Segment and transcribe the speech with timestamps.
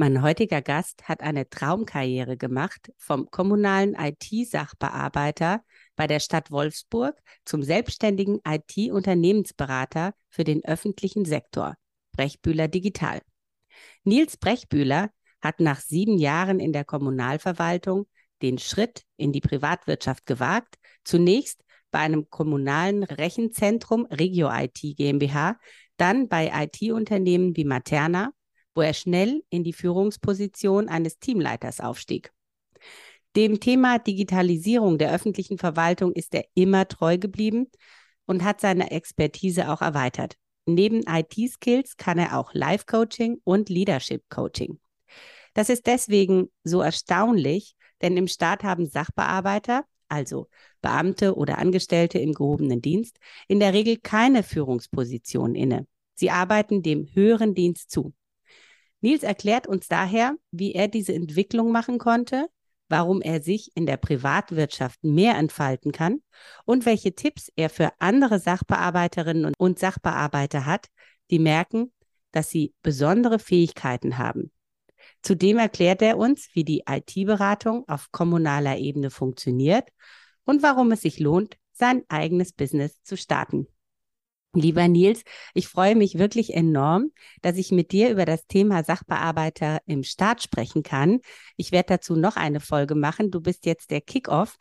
[0.00, 5.62] Mein heutiger Gast hat eine Traumkarriere gemacht, vom kommunalen IT-Sachbearbeiter
[5.94, 11.74] bei der Stadt Wolfsburg zum selbstständigen IT-Unternehmensberater für den öffentlichen Sektor,
[12.12, 13.20] Brechbühler Digital.
[14.02, 15.10] Nils Brechbühler
[15.42, 18.06] hat nach sieben Jahren in der Kommunalverwaltung
[18.40, 25.58] den Schritt in die Privatwirtschaft gewagt, zunächst bei einem kommunalen Rechenzentrum Regio IT GmbH,
[25.98, 28.32] dann bei IT-Unternehmen wie Materna
[28.80, 32.32] wo er schnell in die Führungsposition eines Teamleiters aufstieg.
[33.36, 37.66] Dem Thema Digitalisierung der öffentlichen Verwaltung ist er immer treu geblieben
[38.24, 40.36] und hat seine Expertise auch erweitert.
[40.64, 44.80] Neben IT-Skills kann er auch Life-Coaching und Leadership-Coaching.
[45.52, 50.48] Das ist deswegen so erstaunlich, denn im Staat haben Sachbearbeiter, also
[50.80, 55.86] Beamte oder Angestellte im gehobenen Dienst, in der Regel keine Führungsposition inne.
[56.14, 58.14] Sie arbeiten dem höheren Dienst zu.
[59.00, 62.48] Nils erklärt uns daher, wie er diese Entwicklung machen konnte,
[62.88, 66.22] warum er sich in der Privatwirtschaft mehr entfalten kann
[66.64, 70.88] und welche Tipps er für andere Sachbearbeiterinnen und Sachbearbeiter hat,
[71.30, 71.92] die merken,
[72.32, 74.50] dass sie besondere Fähigkeiten haben.
[75.22, 79.88] Zudem erklärt er uns, wie die IT-Beratung auf kommunaler Ebene funktioniert
[80.44, 83.66] und warum es sich lohnt, sein eigenes Business zu starten.
[84.52, 85.22] Lieber Nils,
[85.54, 90.42] ich freue mich wirklich enorm, dass ich mit dir über das Thema Sachbearbeiter im Staat
[90.42, 91.20] sprechen kann.
[91.56, 93.30] Ich werde dazu noch eine Folge machen.
[93.30, 94.56] Du bist jetzt der Kickoff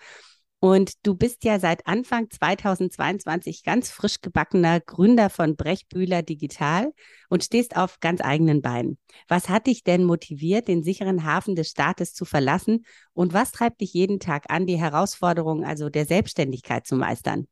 [0.59, 6.93] und du bist ja seit Anfang 2022 ganz frisch gebackener Gründer von Brechbühler Digital
[7.30, 8.99] und stehst auf ganz eigenen Beinen.
[9.27, 13.81] Was hat dich denn motiviert, den sicheren Hafen des Staates zu verlassen und was treibt
[13.81, 17.47] dich jeden Tag an, die Herausforderungen also der Selbstständigkeit zu meistern?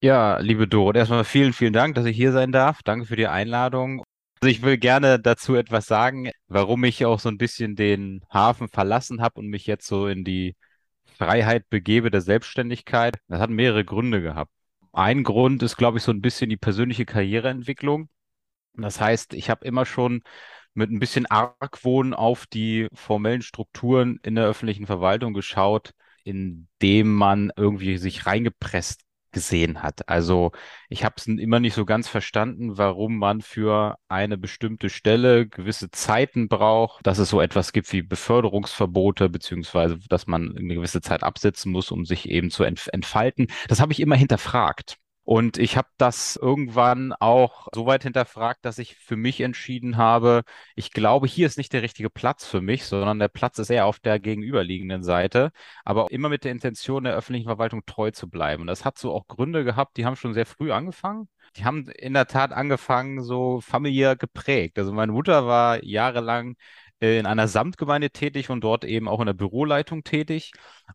[0.00, 2.82] Ja, liebe Doro, erstmal vielen, vielen Dank, dass ich hier sein darf.
[2.82, 4.02] Danke für die Einladung.
[4.40, 8.68] Also ich will gerne dazu etwas sagen, warum ich auch so ein bisschen den Hafen
[8.68, 10.54] verlassen habe und mich jetzt so in die
[11.16, 13.16] Freiheit begebe der Selbstständigkeit.
[13.28, 14.52] Das hat mehrere Gründe gehabt.
[14.92, 18.08] Ein Grund ist, glaube ich, so ein bisschen die persönliche Karriereentwicklung.
[18.74, 20.22] Das heißt, ich habe immer schon
[20.74, 25.92] mit ein bisschen Argwohn auf die formellen Strukturen in der öffentlichen Verwaltung geschaut,
[26.24, 29.05] indem man irgendwie sich reingepresst
[29.36, 30.08] gesehen hat.
[30.08, 30.52] Also
[30.88, 35.90] ich habe es immer nicht so ganz verstanden, warum man für eine bestimmte Stelle gewisse
[35.90, 41.22] Zeiten braucht, dass es so etwas gibt wie Beförderungsverbote, beziehungsweise dass man eine gewisse Zeit
[41.22, 43.48] absetzen muss, um sich eben zu entfalten.
[43.68, 44.96] Das habe ich immer hinterfragt.
[45.26, 50.44] Und ich habe das irgendwann auch so weit hinterfragt, dass ich für mich entschieden habe,
[50.76, 53.86] ich glaube, hier ist nicht der richtige Platz für mich, sondern der Platz ist eher
[53.86, 55.50] auf der gegenüberliegenden Seite,
[55.84, 58.60] aber immer mit der Intention, der öffentlichen Verwaltung treu zu bleiben.
[58.62, 61.28] Und das hat so auch Gründe gehabt, die haben schon sehr früh angefangen.
[61.56, 64.78] Die haben in der Tat angefangen, so familiär geprägt.
[64.78, 66.54] Also meine Mutter war jahrelang
[67.00, 70.52] in einer Samtgemeinde tätig und dort eben auch in der Büroleitung tätig.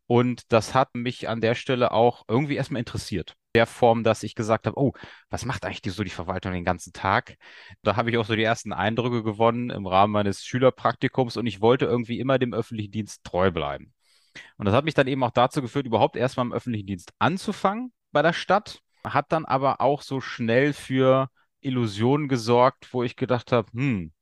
[0.08, 3.36] Und das hat mich an der Stelle auch irgendwie erstmal interessiert.
[3.54, 4.94] Der Form, dass ich gesagt habe, oh,
[5.30, 7.36] was macht eigentlich die, so die Verwaltung den ganzen Tag?
[7.84, 11.60] Da habe ich auch so die ersten Eindrücke gewonnen im Rahmen meines Schülerpraktikums und ich
[11.60, 13.94] wollte irgendwie immer dem öffentlichen Dienst treu bleiben.
[14.58, 17.92] Und das hat mich dann eben auch dazu geführt, überhaupt erstmal im öffentlichen Dienst anzufangen
[18.12, 21.30] bei der Stadt, hat dann aber auch so schnell für
[21.62, 24.14] Illusionen gesorgt, wo ich gedacht habe, hm,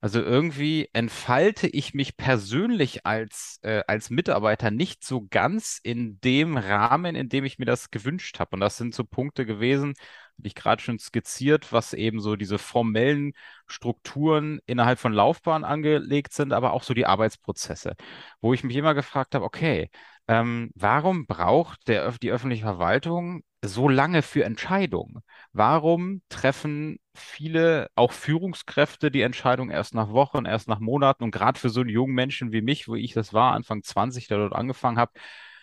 [0.00, 6.56] also irgendwie entfalte ich mich persönlich als, äh, als Mitarbeiter nicht so ganz in dem
[6.56, 8.56] Rahmen, in dem ich mir das gewünscht habe.
[8.56, 9.94] Und das sind so Punkte gewesen,
[10.36, 13.32] die ich gerade schon skizziert, was eben so diese formellen
[13.66, 17.94] Strukturen innerhalb von Laufbahnen angelegt sind, aber auch so die Arbeitsprozesse,
[18.40, 19.90] wo ich mich immer gefragt habe, okay,
[20.28, 25.22] ähm, warum braucht der, die öffentliche Verwaltung so lange für Entscheidungen?
[25.52, 31.24] Warum treffen viele, auch Führungskräfte, die Entscheidung erst nach Wochen, erst nach Monaten?
[31.24, 34.28] Und gerade für so einen jungen Menschen wie mich, wo ich das war, Anfang 20,
[34.28, 35.12] der dort angefangen habe,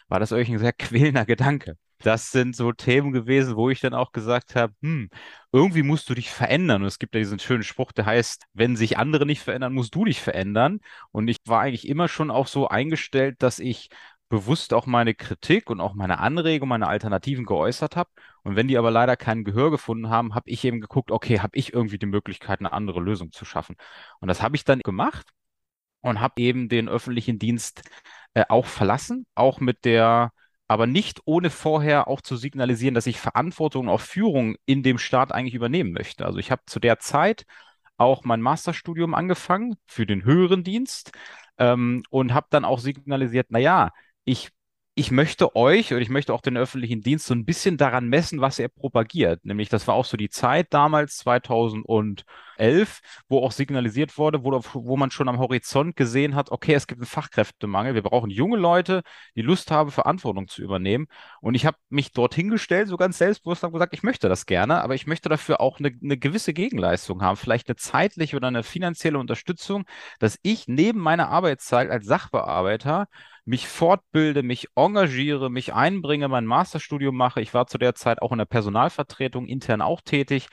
[0.07, 1.77] war das euch ein sehr quälender Gedanke.
[1.99, 5.09] Das sind so Themen gewesen, wo ich dann auch gesagt habe, hm,
[5.53, 6.81] irgendwie musst du dich verändern.
[6.81, 9.95] Und es gibt ja diesen schönen Spruch, der heißt, wenn sich andere nicht verändern, musst
[9.95, 10.81] du dich verändern.
[11.11, 13.89] Und ich war eigentlich immer schon auch so eingestellt, dass ich
[14.33, 18.09] bewusst auch meine Kritik und auch meine Anregung, meine Alternativen geäußert habe.
[18.41, 21.55] Und wenn die aber leider kein Gehör gefunden haben, habe ich eben geguckt, okay, habe
[21.55, 23.75] ich irgendwie die Möglichkeit, eine andere Lösung zu schaffen.
[24.19, 25.27] Und das habe ich dann gemacht
[26.01, 27.83] und habe eben den öffentlichen Dienst
[28.33, 30.31] äh, auch verlassen, auch mit der
[30.67, 35.31] aber nicht ohne vorher auch zu signalisieren, dass ich Verantwortung auf Führung in dem Staat
[35.31, 36.25] eigentlich übernehmen möchte.
[36.25, 37.45] Also ich habe zu der Zeit
[37.97, 41.11] auch mein Masterstudium angefangen für den höheren Dienst
[41.59, 43.91] ähm, und habe dann auch signalisiert, naja,
[44.25, 44.51] ich
[44.95, 48.41] ich möchte euch oder ich möchte auch den öffentlichen Dienst so ein bisschen daran messen,
[48.41, 49.43] was er propagiert.
[49.43, 54.95] Nämlich, das war auch so die Zeit damals, 2011, wo auch signalisiert wurde, wo, wo
[54.95, 59.01] man schon am Horizont gesehen hat, okay, es gibt einen Fachkräftemangel, wir brauchen junge Leute,
[59.35, 61.07] die Lust haben, Verantwortung zu übernehmen.
[61.41, 64.83] Und ich habe mich dorthin gestellt, so ganz selbstbewusst, und gesagt, ich möchte das gerne,
[64.83, 68.61] aber ich möchte dafür auch eine, eine gewisse Gegenleistung haben, vielleicht eine zeitliche oder eine
[68.61, 69.85] finanzielle Unterstützung,
[70.19, 73.07] dass ich neben meiner Arbeitszeit als Sachbearbeiter
[73.45, 77.41] mich fortbilde, mich engagiere, mich einbringe, mein Masterstudium mache.
[77.41, 80.47] Ich war zu der Zeit auch in der Personalvertretung intern auch tätig.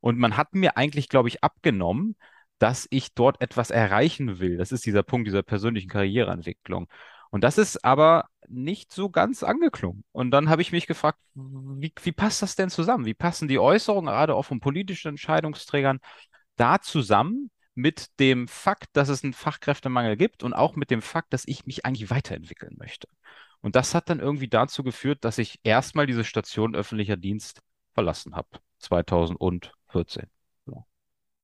[0.00, 2.16] Und man hat mir eigentlich, glaube ich, abgenommen,
[2.58, 4.56] dass ich dort etwas erreichen will.
[4.58, 6.88] Das ist dieser Punkt dieser persönlichen Karriereentwicklung.
[7.30, 10.04] Und das ist aber nicht so ganz angeklungen.
[10.12, 13.06] Und dann habe ich mich gefragt, wie, wie passt das denn zusammen?
[13.06, 15.98] Wie passen die Äußerungen, gerade auch von politischen Entscheidungsträgern,
[16.56, 21.32] da zusammen, mit dem Fakt, dass es einen Fachkräftemangel gibt und auch mit dem Fakt,
[21.32, 23.08] dass ich mich eigentlich weiterentwickeln möchte.
[23.60, 27.62] Und das hat dann irgendwie dazu geführt, dass ich erstmal diese Station öffentlicher Dienst
[27.94, 28.48] verlassen habe,
[28.78, 30.24] 2014.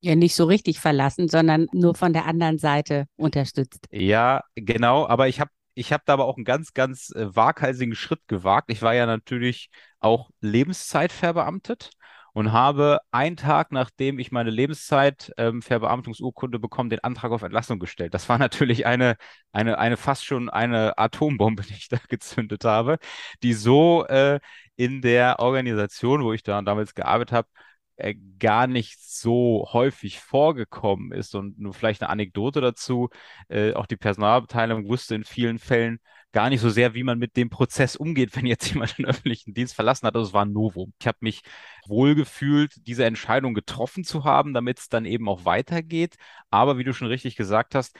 [0.03, 3.87] Ja, nicht so richtig verlassen, sondern nur von der anderen Seite unterstützt.
[3.91, 7.95] Ja, genau, aber ich habe ich habe da aber auch einen ganz, ganz äh, waghalsigen
[7.95, 8.71] Schritt gewagt.
[8.71, 11.91] Ich war ja natürlich auch Lebenszeit verbeamtet
[12.33, 17.79] und habe einen Tag, nachdem ich meine Lebenszeit ähm, Verbeamtungsurkunde bekommen, den Antrag auf Entlassung
[17.79, 18.15] gestellt.
[18.15, 19.17] Das war natürlich eine,
[19.53, 22.99] eine, eine fast schon eine Atombombe, die ich da gezündet habe,
[23.43, 24.41] die so äh,
[24.77, 27.49] in der Organisation, wo ich da damals gearbeitet habe,
[27.97, 31.35] äh, gar nicht so häufig vorgekommen ist.
[31.35, 33.11] Und nur vielleicht eine Anekdote dazu.
[33.49, 36.01] Äh, auch die Personalabteilung wusste in vielen Fällen,
[36.33, 39.55] gar nicht so sehr, wie man mit dem Prozess umgeht, wenn jetzt jemand den öffentlichen
[39.55, 40.15] Dienst verlassen hat.
[40.15, 40.93] Also es war ein Novum.
[41.01, 41.43] Ich habe mich
[41.87, 46.17] wohlgefühlt, diese Entscheidung getroffen zu haben, damit es dann eben auch weitergeht.
[46.51, 47.97] Aber wie du schon richtig gesagt hast,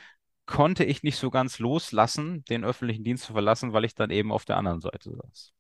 [0.47, 4.33] konnte ich nicht so ganz loslassen, den öffentlichen Dienst zu verlassen, weil ich dann eben
[4.33, 5.53] auf der anderen Seite saß.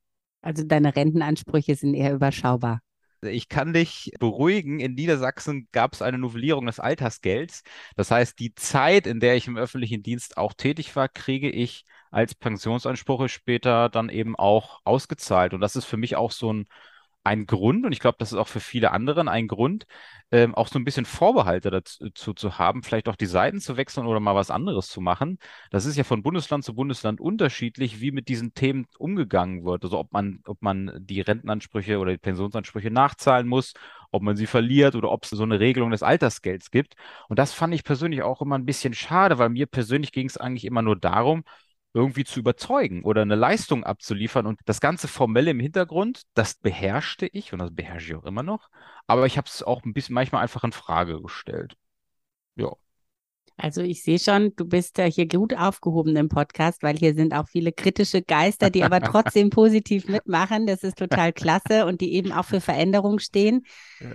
[0.43, 2.81] Also deine Rentenansprüche sind eher überschaubar.
[3.23, 7.63] Ich kann dich beruhigen, in Niedersachsen gab es eine Novellierung des Altersgelds.
[7.95, 11.85] Das heißt, die Zeit, in der ich im öffentlichen Dienst auch tätig war, kriege ich
[12.11, 15.55] als Pensionsansprüche später dann eben auch ausgezahlt.
[15.55, 16.67] Und das ist für mich auch so ein,
[17.23, 19.87] ein Grund, und ich glaube, das ist auch für viele anderen ein Grund,
[20.33, 24.07] ähm, auch so ein bisschen Vorbehalte dazu zu haben, vielleicht auch die Seiten zu wechseln
[24.07, 25.39] oder mal was anderes zu machen.
[25.71, 29.85] Das ist ja von Bundesland zu Bundesland unterschiedlich, wie mit diesen Themen umgegangen wird.
[29.85, 33.75] Also ob man, ob man die Rentenansprüche oder die Pensionsansprüche nachzahlen muss,
[34.13, 36.95] ob man sie verliert oder ob es so eine Regelung des Altersgelds gibt.
[37.29, 40.37] Und das fand ich persönlich auch immer ein bisschen schade, weil mir persönlich ging es
[40.39, 41.45] eigentlich immer nur darum,
[41.93, 44.47] irgendwie zu überzeugen oder eine Leistung abzuliefern.
[44.47, 48.43] Und das ganze Formelle im Hintergrund, das beherrschte ich und das beherrsche ich auch immer
[48.43, 48.71] noch.
[49.07, 51.77] Aber ich habe es auch ein bisschen manchmal einfach in Frage gestellt.
[52.57, 52.75] Ja.
[53.63, 57.35] Also ich sehe schon, du bist ja hier gut aufgehoben im Podcast, weil hier sind
[57.35, 60.67] auch viele kritische Geister, die aber trotzdem positiv mitmachen.
[60.67, 63.67] Das ist total klasse und die eben auch für Veränderung stehen.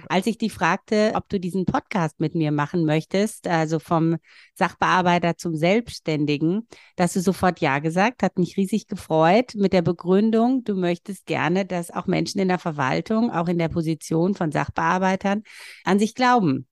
[0.10, 4.18] Als ich die fragte, ob du diesen Podcast mit mir machen möchtest, also vom
[4.56, 10.64] Sachbearbeiter zum Selbstständigen, dass du sofort Ja gesagt, hat mich riesig gefreut mit der Begründung,
[10.64, 15.44] du möchtest gerne, dass auch Menschen in der Verwaltung, auch in der Position von Sachbearbeitern
[15.84, 16.68] an sich glauben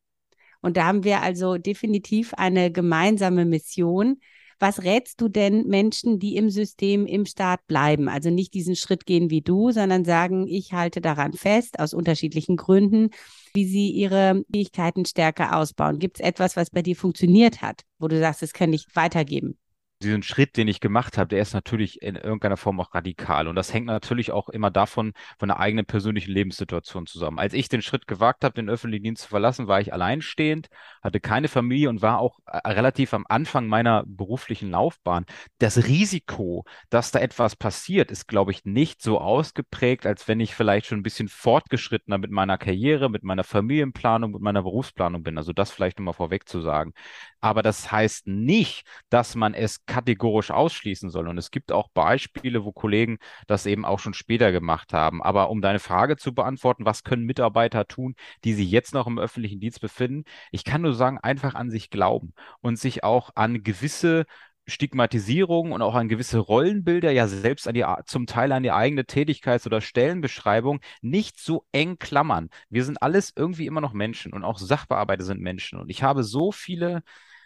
[0.64, 4.20] und da haben wir also definitiv eine gemeinsame Mission.
[4.60, 8.08] Was rätst du denn Menschen, die im System, im Staat bleiben?
[8.08, 12.56] Also nicht diesen Schritt gehen wie du, sondern sagen, ich halte daran fest, aus unterschiedlichen
[12.56, 13.10] Gründen,
[13.54, 16.00] wie sie ihre Fähigkeiten stärker ausbauen.
[16.00, 19.58] Gibt es etwas, was bei dir funktioniert hat, wo du sagst, das kann ich weitergeben?
[20.04, 23.48] Diesen Schritt, den ich gemacht habe, der ist natürlich in irgendeiner Form auch radikal.
[23.48, 27.40] Und das hängt natürlich auch immer davon, von der eigenen persönlichen Lebenssituation zusammen.
[27.40, 30.68] Als ich den Schritt gewagt habe, den öffentlichen Dienst zu verlassen, war ich alleinstehend,
[31.02, 35.26] hatte keine Familie und war auch äh, relativ am Anfang meiner beruflichen Laufbahn.
[35.60, 40.56] Das Risiko, dass da etwas passiert, ist, glaube ich, nicht so ausgeprägt, als wenn ich
[40.56, 45.38] vielleicht schon ein bisschen fortgeschrittener mit meiner Karriere, mit meiner Familienplanung, mit meiner Berufsplanung bin.
[45.38, 46.94] Also das vielleicht nochmal vorweg zu sagen.
[47.40, 51.28] Aber das heißt nicht, dass man es kategorisch ausschließen soll.
[51.28, 55.22] Und es gibt auch Beispiele, wo Kollegen das eben auch schon später gemacht haben.
[55.22, 59.20] Aber um deine Frage zu beantworten, was können Mitarbeiter tun, die sich jetzt noch im
[59.20, 60.24] öffentlichen Dienst befinden?
[60.52, 64.26] Ich kann nur sagen, einfach an sich glauben und sich auch an gewisse
[64.66, 69.04] Stigmatisierung und auch an gewisse Rollenbilder, ja selbst an die, zum Teil an die eigene
[69.04, 72.50] Tätigkeits- oder Stellenbeschreibung nicht so eng klammern.
[72.70, 75.80] Wir sind alles irgendwie immer noch Menschen und auch Sachbearbeiter sind Menschen.
[75.80, 77.04] Und ich habe so viele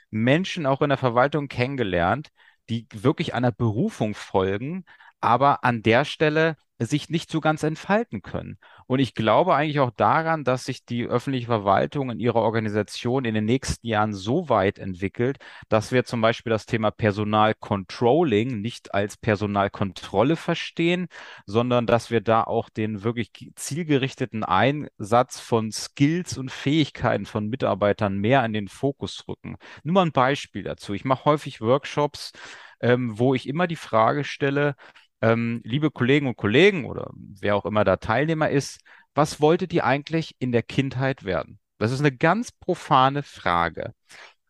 [0.10, 2.30] Menschen auch in der Verwaltung kennengelernt,
[2.70, 4.86] die wirklich einer Berufung folgen,
[5.22, 8.58] aber an der Stelle sich nicht so ganz entfalten können.
[8.86, 13.34] Und ich glaube eigentlich auch daran, dass sich die öffentliche Verwaltung in ihrer Organisation in
[13.34, 19.18] den nächsten Jahren so weit entwickelt, dass wir zum Beispiel das Thema Personalcontrolling nicht als
[19.18, 21.08] Personalkontrolle verstehen,
[21.46, 28.18] sondern dass wir da auch den wirklich zielgerichteten Einsatz von Skills und Fähigkeiten von Mitarbeitern
[28.18, 29.58] mehr in den Fokus rücken.
[29.84, 30.94] Nur mal ein Beispiel dazu.
[30.94, 32.32] Ich mache häufig Workshops,
[32.80, 34.76] ähm, wo ich immer die Frage stelle,
[35.22, 38.80] ähm, liebe Kollegen und Kollegen oder wer auch immer da Teilnehmer ist,
[39.14, 41.60] was wolltet ihr eigentlich in der Kindheit werden?
[41.80, 43.94] Das ist eine ganz profane Frage.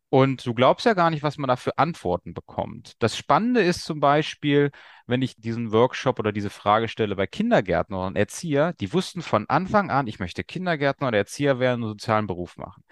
[0.10, 2.94] Und du glaubst ja gar nicht, was man da für Antworten bekommt.
[3.00, 4.72] Das Spannende ist zum Beispiel,
[5.06, 9.50] wenn ich diesen Workshop oder diese Frage stelle bei Kindergärtnern und Erzieher, die wussten von
[9.50, 12.84] Anfang an, ich möchte Kindergärtner oder Erzieher werden, einen sozialen Beruf machen.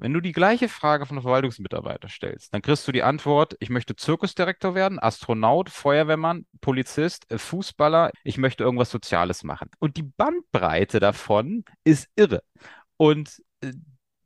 [0.00, 3.68] Wenn du die gleiche Frage von einem Verwaltungsmitarbeiter stellst, dann kriegst du die Antwort, ich
[3.68, 9.70] möchte Zirkusdirektor werden, Astronaut, Feuerwehrmann, Polizist, äh, Fußballer, ich möchte irgendwas Soziales machen.
[9.80, 12.44] Und die Bandbreite davon ist irre.
[12.96, 13.72] Und äh,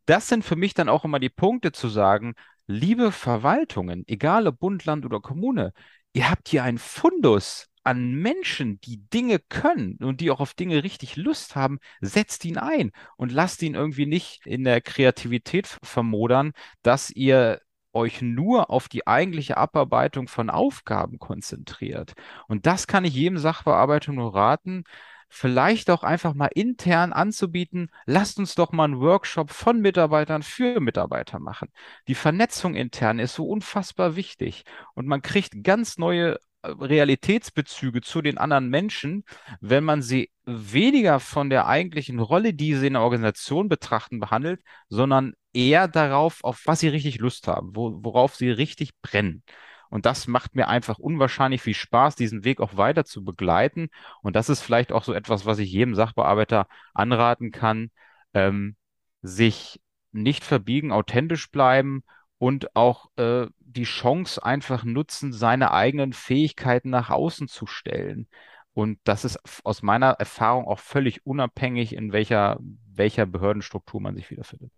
[0.04, 2.34] das sind für mich dann auch immer die Punkte zu sagen,
[2.66, 5.72] liebe Verwaltungen, egal ob Bund, Land oder Kommune,
[6.12, 10.84] ihr habt hier einen Fundus an Menschen, die Dinge können und die auch auf Dinge
[10.84, 16.52] richtig Lust haben, setzt ihn ein und lasst ihn irgendwie nicht in der Kreativität vermodern,
[16.82, 17.60] dass ihr
[17.92, 22.14] euch nur auf die eigentliche Abarbeitung von Aufgaben konzentriert.
[22.48, 24.84] Und das kann ich jedem Sachbearbeiter nur raten,
[25.28, 30.78] vielleicht auch einfach mal intern anzubieten, lasst uns doch mal einen Workshop von Mitarbeitern für
[30.80, 31.70] Mitarbeiter machen.
[32.06, 38.38] Die Vernetzung intern ist so unfassbar wichtig und man kriegt ganz neue Realitätsbezüge zu den
[38.38, 39.24] anderen Menschen,
[39.60, 44.60] wenn man sie weniger von der eigentlichen Rolle, die sie in der Organisation betrachten, behandelt,
[44.88, 49.42] sondern eher darauf, auf was sie richtig Lust haben, wo, worauf sie richtig brennen.
[49.90, 53.90] Und das macht mir einfach unwahrscheinlich viel Spaß, diesen Weg auch weiter zu begleiten.
[54.22, 57.90] Und das ist vielleicht auch so etwas, was ich jedem Sachbearbeiter anraten kann,
[58.32, 58.76] ähm,
[59.20, 59.80] sich
[60.12, 62.04] nicht verbiegen, authentisch bleiben
[62.38, 68.28] und auch äh, die Chance einfach nutzen, seine eigenen Fähigkeiten nach außen zu stellen.
[68.74, 72.58] Und das ist aus meiner Erfahrung auch völlig unabhängig, in welcher,
[72.94, 74.72] welcher Behördenstruktur man sich wiederfindet.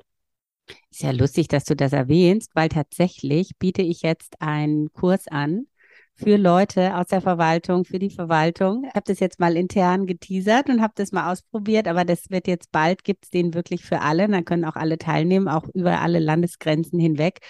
[0.91, 5.67] Ist ja lustig, dass du das erwähnst, weil tatsächlich biete ich jetzt einen Kurs an
[6.15, 8.85] für Leute aus der Verwaltung, für die Verwaltung.
[8.85, 12.47] Ich habe das jetzt mal intern geteasert und habe das mal ausprobiert, aber das wird
[12.47, 14.29] jetzt bald, gibt es den wirklich für alle.
[14.29, 17.41] Da können auch alle teilnehmen, auch über alle Landesgrenzen hinweg,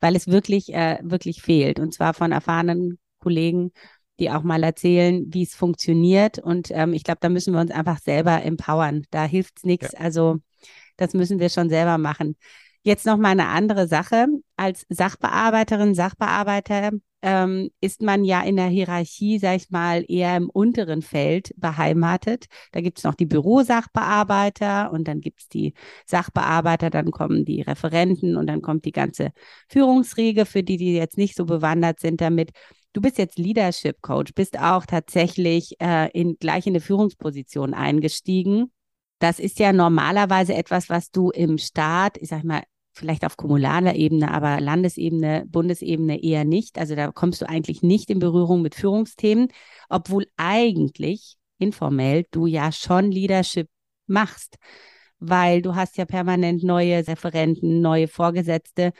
[0.00, 1.80] weil es wirklich, äh, wirklich fehlt.
[1.80, 3.72] Und zwar von erfahrenen Kollegen,
[4.18, 6.38] die auch mal erzählen, wie es funktioniert.
[6.38, 9.04] Und ähm, ich glaube, da müssen wir uns einfach selber empowern.
[9.10, 9.92] Da hilft es nichts.
[9.92, 10.00] Ja.
[10.00, 10.38] Also
[10.96, 12.36] das müssen wir schon selber machen.
[12.82, 14.26] Jetzt noch mal eine andere Sache.
[14.56, 16.92] Als Sachbearbeiterin, Sachbearbeiter
[17.26, 22.46] ähm, ist man ja in der Hierarchie, sag ich mal, eher im unteren Feld beheimatet.
[22.70, 25.74] Da gibt es noch die Bürosachbearbeiter und dann gibt es die
[26.06, 29.32] Sachbearbeiter, dann kommen die Referenten und dann kommt die ganze
[29.68, 32.52] Führungsriege, für die, die jetzt nicht so bewandert sind damit.
[32.92, 38.70] Du bist jetzt Leadership Coach, bist auch tatsächlich äh, in, gleich in eine Führungsposition eingestiegen.
[39.18, 42.62] Das ist ja normalerweise etwas, was du im Staat, ich sag mal,
[42.96, 46.78] vielleicht auf kommunaler Ebene, aber Landesebene, Bundesebene eher nicht.
[46.78, 49.48] Also da kommst du eigentlich nicht in Berührung mit Führungsthemen,
[49.88, 53.68] obwohl eigentlich informell du ja schon Leadership
[54.06, 54.56] machst,
[55.18, 58.92] weil du hast ja permanent neue Referenten, neue Vorgesetzte,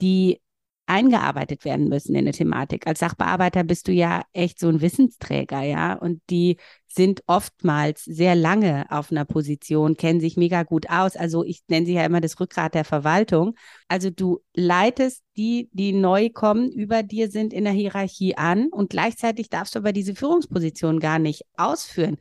[0.00, 0.40] die
[0.86, 2.86] eingearbeitet werden müssen in eine Thematik.
[2.86, 8.34] Als Sachbearbeiter bist du ja echt so ein Wissensträger, ja, und die sind oftmals sehr
[8.34, 11.16] lange auf einer Position, kennen sich mega gut aus.
[11.16, 13.56] Also ich nenne sie ja immer das Rückgrat der Verwaltung.
[13.88, 18.90] Also du leitest die, die neu kommen, über dir sind in der Hierarchie an und
[18.90, 22.16] gleichzeitig darfst du aber diese Führungsposition gar nicht ausführen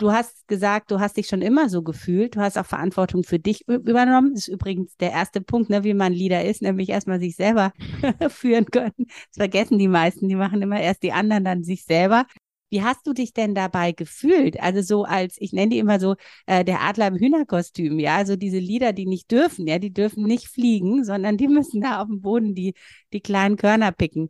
[0.00, 2.36] du hast gesagt, du hast dich schon immer so gefühlt.
[2.36, 4.34] Du hast auch Verantwortung für dich übernommen.
[4.34, 7.72] Das ist übrigens der erste Punkt, ne, wie man Leader ist, nämlich erstmal sich selber
[8.28, 8.94] führen können.
[8.96, 10.28] Das vergessen die meisten.
[10.28, 12.26] Die machen immer erst die anderen, dann sich selber.
[12.70, 14.60] Wie hast du dich denn dabei gefühlt?
[14.60, 16.14] Also so als, ich nenne die immer so,
[16.46, 20.22] äh, der Adler im Hühnerkostüm, ja, also diese Lieder, die nicht dürfen, ja, die dürfen
[20.22, 22.74] nicht fliegen, sondern die müssen da auf dem Boden die,
[23.12, 24.28] die kleinen Körner picken.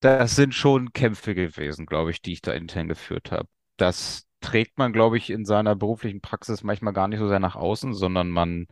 [0.00, 3.48] Das sind schon Kämpfe gewesen, glaube ich, die ich da intern geführt habe.
[3.76, 7.56] Das trägt man, glaube ich, in seiner beruflichen Praxis manchmal gar nicht so sehr nach
[7.56, 8.66] außen, sondern man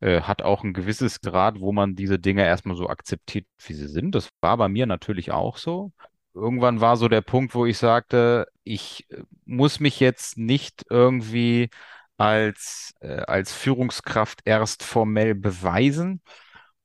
[0.00, 3.88] äh, hat auch ein gewisses Grad, wo man diese Dinge erstmal so akzeptiert, wie sie
[3.88, 4.14] sind.
[4.14, 5.92] Das war bei mir natürlich auch so.
[6.34, 11.70] Irgendwann war so der Punkt, wo ich sagte, ich äh, muss mich jetzt nicht irgendwie
[12.18, 16.22] als, äh, als Führungskraft erst formell beweisen,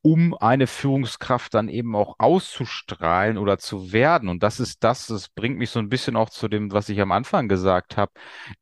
[0.03, 4.29] um eine Führungskraft dann eben auch auszustrahlen oder zu werden.
[4.29, 7.00] Und das ist das, das bringt mich so ein bisschen auch zu dem, was ich
[7.01, 8.12] am Anfang gesagt habe.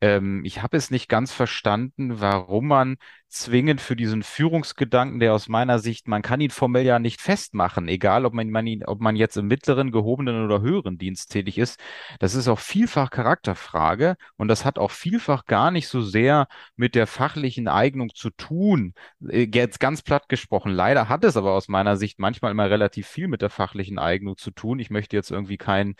[0.01, 2.97] Ähm, ich habe es nicht ganz verstanden, warum man
[3.29, 7.87] zwingend für diesen Führungsgedanken, der aus meiner Sicht, man kann ihn formell ja nicht festmachen,
[7.87, 11.57] egal ob man, man ihn, ob man jetzt im mittleren, gehobenen oder höheren Dienst tätig
[11.57, 11.79] ist.
[12.19, 16.95] Das ist auch vielfach Charakterfrage und das hat auch vielfach gar nicht so sehr mit
[16.95, 18.93] der fachlichen Eignung zu tun.
[19.27, 20.71] Äh, jetzt ganz platt gesprochen.
[20.71, 24.37] Leider hat es aber aus meiner Sicht manchmal immer relativ viel mit der fachlichen Eignung
[24.37, 24.79] zu tun.
[24.79, 25.95] Ich möchte jetzt irgendwie kein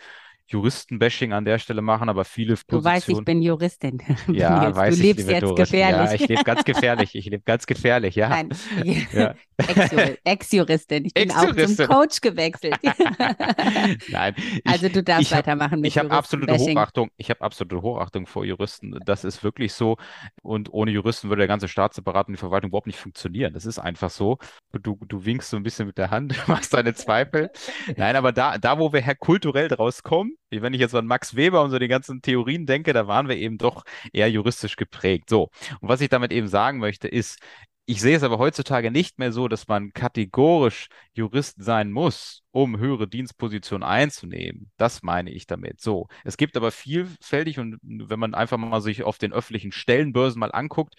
[0.50, 4.02] Juristenbashing an der Stelle machen, aber viele Du weißt, ich bin Juristin.
[4.28, 5.56] Ja, Nils, weiß du ich, lebst jetzt Doris.
[5.70, 6.10] gefährlich.
[6.10, 7.14] Ja, ich lebe ganz gefährlich.
[7.14, 8.28] Ich lebe ganz gefährlich, ja.
[8.28, 8.50] Nein,
[9.12, 9.34] Ja.
[9.58, 11.04] Ex-Juri- Ex-Juristin.
[11.06, 11.86] Ich bin auch zum.
[11.86, 12.76] Coach gewechselt.
[14.08, 16.54] Nein, ich, also du darfst weitermachen mit ich habe absolute.
[16.56, 17.10] Hochachtung.
[17.16, 18.98] Ich habe absolute Hochachtung vor Juristen.
[19.04, 19.96] Das ist wirklich so.
[20.42, 23.52] Und ohne Juristen würde der ganze Staatsapparat und die Verwaltung überhaupt nicht funktionieren.
[23.52, 24.38] Das ist einfach so.
[24.72, 27.50] Du, du winkst so ein bisschen mit der Hand, machst deine Zweifel.
[27.96, 31.36] Nein, aber da, da, wo wir her kulturell draus kommen, wenn ich jetzt an Max
[31.36, 35.30] Weber und so die ganzen Theorien denke, da waren wir eben doch eher juristisch geprägt.
[35.30, 35.50] So.
[35.80, 37.38] Und was ich damit eben sagen möchte, ist,
[37.86, 42.78] ich sehe es aber heutzutage nicht mehr so, dass man kategorisch Jurist sein muss, um
[42.78, 44.70] höhere Dienstpositionen einzunehmen.
[44.76, 45.80] Das meine ich damit.
[45.80, 46.06] So.
[46.22, 50.52] Es gibt aber vielfältig und wenn man einfach mal sich auf den öffentlichen Stellenbörsen mal
[50.52, 50.94] anguckt,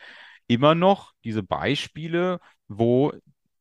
[0.48, 3.14] immer noch diese Beispiele, wo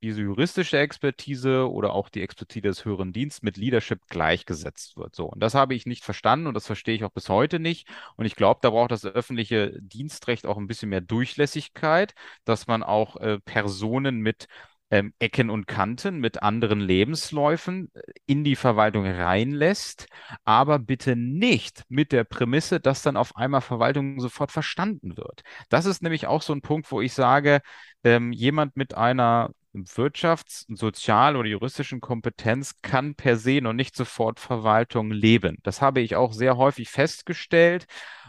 [0.02, 5.14] diese juristische Expertise oder auch die Expertise des höheren Dienstes mit Leadership gleichgesetzt wird.
[5.14, 5.26] So.
[5.26, 7.88] Und das habe ich nicht verstanden und das verstehe ich auch bis heute nicht.
[8.16, 12.14] Und ich glaube, da braucht das öffentliche Dienstrecht auch ein bisschen mehr Durchlässigkeit,
[12.44, 14.46] dass man auch äh, Personen mit
[14.90, 20.06] ähm, Ecken und Kanten, mit anderen Lebensläufen äh, in die Verwaltung reinlässt,
[20.44, 25.42] aber bitte nicht mit der Prämisse, dass dann auf einmal Verwaltung sofort verstanden wird.
[25.68, 27.60] Das ist nämlich auch so ein Punkt, wo ich sage,
[28.04, 34.40] ähm, jemand mit einer Wirtschafts-, Sozial- oder juristischen Kompetenz kann per se noch nicht sofort
[34.40, 35.58] Verwaltung leben.
[35.62, 37.86] Das habe ich auch sehr häufig festgestellt,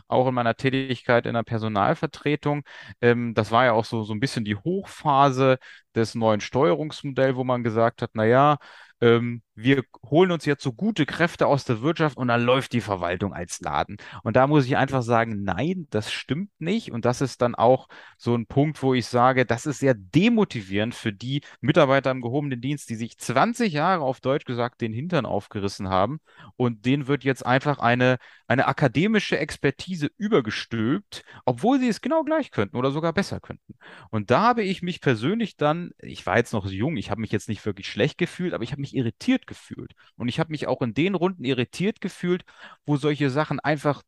[0.08, 2.64] auch in meiner Tätigkeit in der Personalvertretung.
[3.02, 5.58] Ähm, das war ja auch so, so ein bisschen die Hochphase
[5.96, 8.58] des neuen Steuerungsmodells, wo man gesagt hat, na ja,
[9.02, 12.82] ähm, wir holen uns jetzt so gute Kräfte aus der Wirtschaft und dann läuft die
[12.82, 13.98] Verwaltung als Laden.
[14.24, 16.92] Und da muss ich einfach sagen, nein, das stimmt nicht.
[16.92, 20.96] Und das ist dann auch so ein Punkt, wo ich sage, das ist sehr demotivierend
[20.96, 25.26] für die Mitarbeiter im gehobenen Dienst, die sich 20 Jahre auf Deutsch gesagt den Hintern
[25.26, 26.20] aufgerissen haben.
[26.56, 32.52] Und denen wird jetzt einfach eine, eine akademische Expertise übergestülpt, obwohl sie es genau gleich
[32.52, 33.76] könnten oder sogar besser könnten.
[34.10, 37.32] Und da habe ich mich persönlich dann, ich war jetzt noch jung, ich habe mich
[37.32, 39.94] jetzt nicht wirklich schlecht gefühlt, aber ich habe mich irritiert gefühlt.
[40.16, 42.46] Und ich habe mich auch in den Runden irritiert gefühlt,
[42.86, 44.02] wo solche Sachen einfach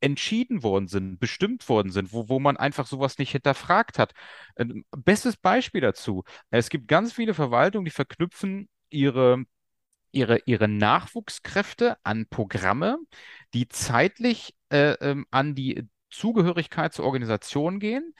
[0.00, 4.12] entschieden worden sind, bestimmt worden sind, wo, wo man einfach sowas nicht hinterfragt hat.
[4.56, 6.24] Ein bestes Beispiel dazu.
[6.50, 9.44] Es gibt ganz viele Verwaltungen, die verknüpfen ihre
[10.12, 12.98] ihre, ihre Nachwuchskräfte an Programme,
[13.54, 18.14] die zeitlich äh, ähm, an die Zugehörigkeit zur Organisation gehen,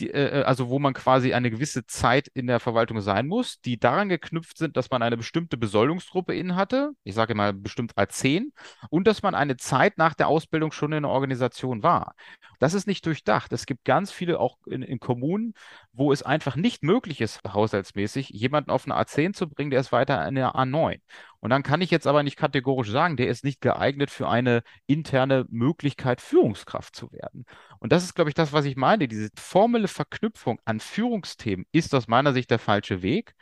[0.00, 3.78] die, äh, also wo man quasi eine gewisse Zeit in der Verwaltung sein muss, die
[3.78, 8.52] daran geknüpft sind, dass man eine bestimmte Besoldungsgruppe innehatte, ich sage mal bestimmt als 10,
[8.88, 12.14] und dass man eine Zeit nach der Ausbildung schon in der Organisation war.
[12.58, 13.52] Das ist nicht durchdacht.
[13.52, 15.54] Es gibt ganz viele auch in, in Kommunen,
[15.92, 19.92] wo es einfach nicht möglich ist, haushaltsmäßig jemanden auf eine A10 zu bringen, der ist
[19.92, 21.00] weiter in der A9.
[21.40, 24.62] Und dann kann ich jetzt aber nicht kategorisch sagen, der ist nicht geeignet für eine
[24.86, 27.46] interne Möglichkeit, Führungskraft zu werden.
[27.78, 29.08] Und das ist, glaube ich, das, was ich meine.
[29.08, 33.34] Diese formelle Verknüpfung an Führungsthemen ist aus meiner Sicht der falsche Weg.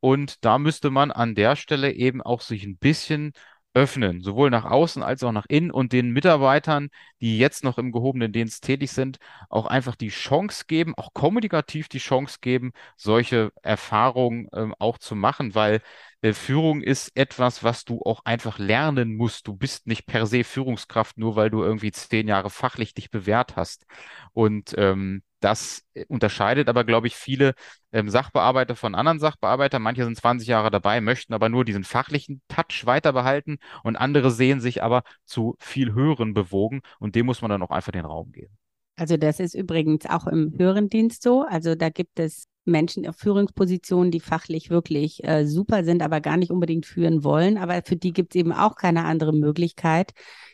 [0.00, 3.32] Und da müsste man an der Stelle eben auch sich ein bisschen
[3.74, 7.92] öffnen, sowohl nach außen als auch nach innen und den Mitarbeitern, die jetzt noch im
[7.92, 13.50] gehobenen Dienst tätig sind, auch einfach die Chance geben, auch kommunikativ die Chance geben, solche
[13.62, 15.80] Erfahrungen ähm, auch zu machen, weil
[16.20, 19.46] äh, Führung ist etwas, was du auch einfach lernen musst.
[19.46, 23.56] Du bist nicht per se Führungskraft, nur weil du irgendwie zehn Jahre fachlich dich bewährt
[23.56, 23.86] hast.
[24.32, 27.54] Und ähm, das äh, unterscheidet aber, glaube ich, viele
[27.92, 29.82] ähm, Sachbearbeiter von anderen Sachbearbeitern.
[29.82, 34.30] Manche sind 20 Jahre dabei, möchten aber nur diesen fachlichen Touch weiter behalten und andere
[34.30, 38.04] sehen sich aber zu viel höheren bewogen und dem muss man dann auch einfach den
[38.04, 38.56] Raum geben.
[38.96, 41.42] Also das ist übrigens auch im höheren Dienst so.
[41.42, 46.36] Also da gibt es Menschen auf Führungspositionen, die fachlich wirklich äh, super sind, aber gar
[46.36, 47.58] nicht unbedingt führen wollen.
[47.58, 50.12] Aber für die gibt es eben auch keine andere Möglichkeit.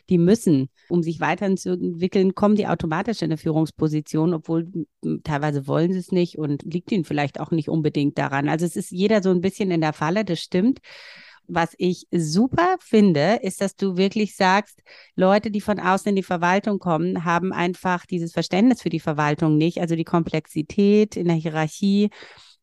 [0.09, 4.67] Die müssen, um sich weiterzuentwickeln, kommen die automatisch in eine Führungsposition, obwohl
[5.23, 8.49] teilweise wollen sie es nicht und liegt ihnen vielleicht auch nicht unbedingt daran.
[8.49, 10.79] Also es ist jeder so ein bisschen in der Falle, das stimmt
[11.49, 14.81] was ich super finde, ist, dass du wirklich sagst,
[15.15, 19.57] Leute, die von außen in die Verwaltung kommen, haben einfach dieses Verständnis für die Verwaltung
[19.57, 22.09] nicht, also die Komplexität in der Hierarchie,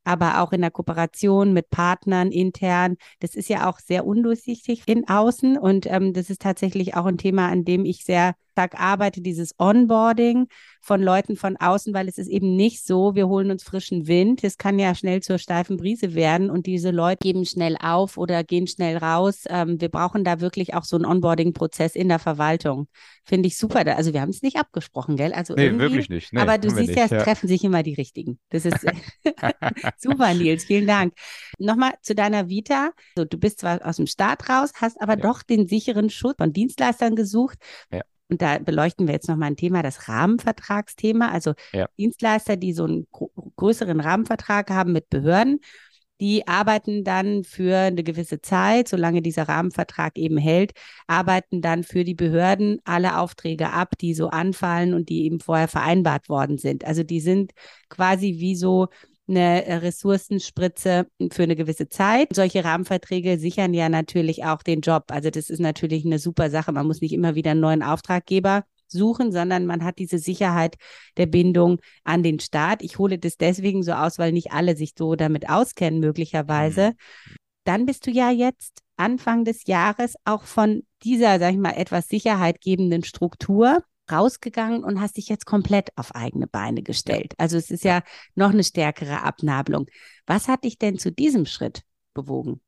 [0.05, 2.96] aber auch in der Kooperation mit Partnern intern.
[3.18, 7.18] Das ist ja auch sehr undurchsichtig in außen und ähm, das ist tatsächlich auch ein
[7.18, 10.47] Thema, an dem ich sehr stark arbeite, dieses Onboarding
[10.81, 14.42] von Leuten von außen, weil es ist eben nicht so, wir holen uns frischen Wind.
[14.45, 18.45] Es kann ja schnell zur steifen Brise werden und diese Leute geben schnell auf oder
[18.45, 19.45] gehen schnell raus.
[19.49, 22.88] Ähm, wir brauchen da wirklich auch so einen Onboarding-Prozess in der Verwaltung.
[23.25, 23.85] Finde ich super.
[23.95, 25.35] Also wir haben es nicht abgesprochen, gell?
[25.35, 26.33] Also nee, wirklich nicht.
[26.33, 27.23] Nee, aber du siehst nicht, ja, es ja.
[27.23, 28.38] treffen sich immer die Richtigen.
[28.49, 28.79] Das ist
[29.99, 30.64] super, Nils.
[30.64, 31.12] Vielen Dank.
[31.59, 32.92] Nochmal zu deiner Vita.
[33.16, 35.21] So, du bist zwar aus dem Staat raus, hast aber ja.
[35.21, 37.59] doch den sicheren Schutz von Dienstleistern gesucht.
[37.92, 38.01] Ja.
[38.29, 41.31] Und da beleuchten wir jetzt nochmal ein Thema, das Rahmenvertragsthema.
[41.31, 41.87] Also ja.
[41.99, 43.07] Dienstleister, die so einen
[43.57, 45.61] größeren Rahmenvertrag haben mit Behörden,
[46.21, 50.73] die arbeiten dann für eine gewisse Zeit, solange dieser Rahmenvertrag eben hält,
[51.07, 55.69] arbeiten dann für die Behörden alle Aufträge ab, die so anfallen und die eben vorher
[55.69, 56.85] vereinbart worden sind.
[56.85, 57.53] Also die sind
[57.91, 58.89] quasi wie so
[59.29, 62.29] eine äh, Ressourcenspritze für eine gewisse Zeit.
[62.35, 65.05] Solche Rahmenverträge sichern ja natürlich auch den Job.
[65.09, 66.73] Also das ist natürlich eine super Sache.
[66.73, 70.77] Man muss nicht immer wieder einen neuen Auftraggeber suchen, sondern man hat diese Sicherheit
[71.17, 72.83] der Bindung an den Staat.
[72.83, 76.91] Ich hole das deswegen so aus, weil nicht alle sich so damit auskennen, möglicherweise.
[76.91, 77.37] Mhm.
[77.65, 82.09] Dann bist du ja jetzt Anfang des Jahres auch von dieser, sag ich mal, etwas
[82.09, 87.35] sicherheitgebenden Struktur rausgegangen und hast dich jetzt komplett auf eigene Beine gestellt.
[87.38, 88.03] Also es ist ja
[88.35, 89.87] noch eine stärkere Abnabelung.
[90.27, 91.83] Was hat dich denn zu diesem Schritt
[92.14, 92.61] bewogen?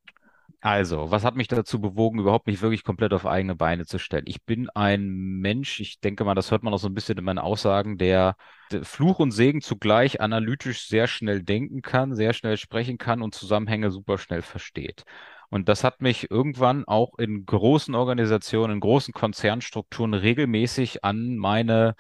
[0.61, 4.25] Also, was hat mich dazu bewogen, überhaupt mich wirklich komplett auf eigene Beine zu stellen?
[4.27, 7.23] Ich bin ein Mensch, ich denke mal, das hört man auch so ein bisschen in
[7.23, 8.35] meinen Aussagen, der
[8.83, 13.93] Fluch und Segen zugleich analytisch sehr schnell denken kann, sehr schnell sprechen kann und Zusammenhänge
[13.93, 15.05] super schnell versteht.
[15.51, 21.95] Und das hat mich irgendwann auch in großen Organisationen, in großen Konzernstrukturen regelmäßig an meine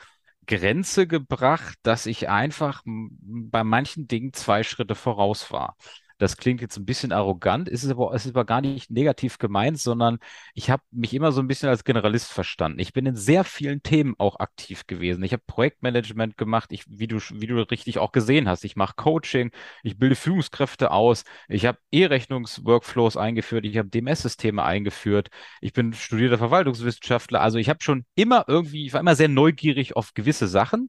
[0.46, 5.76] Grenze gebracht, dass ich einfach bei manchen Dingen zwei Schritte voraus war.
[6.18, 9.78] Das klingt jetzt ein bisschen arrogant, ist es aber, ist aber gar nicht negativ gemeint,
[9.78, 10.18] sondern
[10.54, 12.80] ich habe mich immer so ein bisschen als Generalist verstanden.
[12.80, 15.22] Ich bin in sehr vielen Themen auch aktiv gewesen.
[15.22, 18.64] Ich habe Projektmanagement gemacht, ich, wie du, wie du richtig auch gesehen hast.
[18.64, 19.50] Ich mache Coaching,
[19.82, 25.28] ich bilde Führungskräfte aus, ich habe E-Rechnungsworkflows eingeführt, ich habe DMS-Systeme eingeführt,
[25.60, 27.40] ich bin studierter Verwaltungswissenschaftler.
[27.40, 30.88] Also ich habe schon immer irgendwie, ich war immer sehr neugierig auf gewisse Sachen.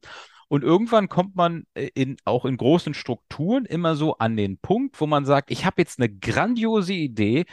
[0.50, 5.00] Und irgendwann kommt man äh, in, auch in großen Strukturen immer so an den Punkt,
[5.00, 7.44] wo man sagt, ich habe jetzt eine grandiose Idee,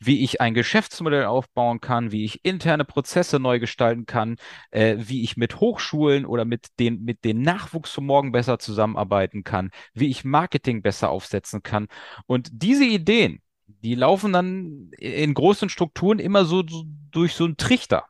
[0.00, 4.38] wie ich ein Geschäftsmodell aufbauen kann, wie ich interne Prozesse neu gestalten kann,
[4.72, 9.44] äh, wie ich mit Hochschulen oder mit den, mit den Nachwuchs von morgen besser zusammenarbeiten
[9.44, 11.86] kann, wie ich Marketing besser aufsetzen kann.
[12.26, 17.56] Und diese Ideen, die laufen dann in großen Strukturen immer so, so durch so einen
[17.56, 18.06] Trichter.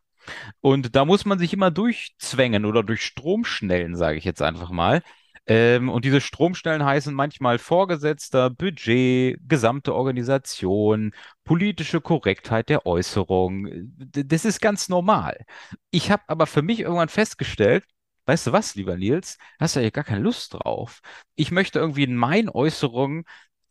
[0.61, 5.03] Und da muss man sich immer durchzwängen oder durch Stromschnellen, sage ich jetzt einfach mal.
[5.47, 11.13] Ähm, und diese Stromschnellen heißen manchmal Vorgesetzter, Budget, gesamte Organisation,
[11.45, 13.69] politische Korrektheit der Äußerung.
[13.97, 15.45] Das ist ganz normal.
[15.91, 17.85] Ich habe aber für mich irgendwann festgestellt,
[18.27, 21.01] weißt du was, lieber Nils, hast du ja gar keine Lust drauf.
[21.35, 23.25] Ich möchte irgendwie in meinen Äußerungen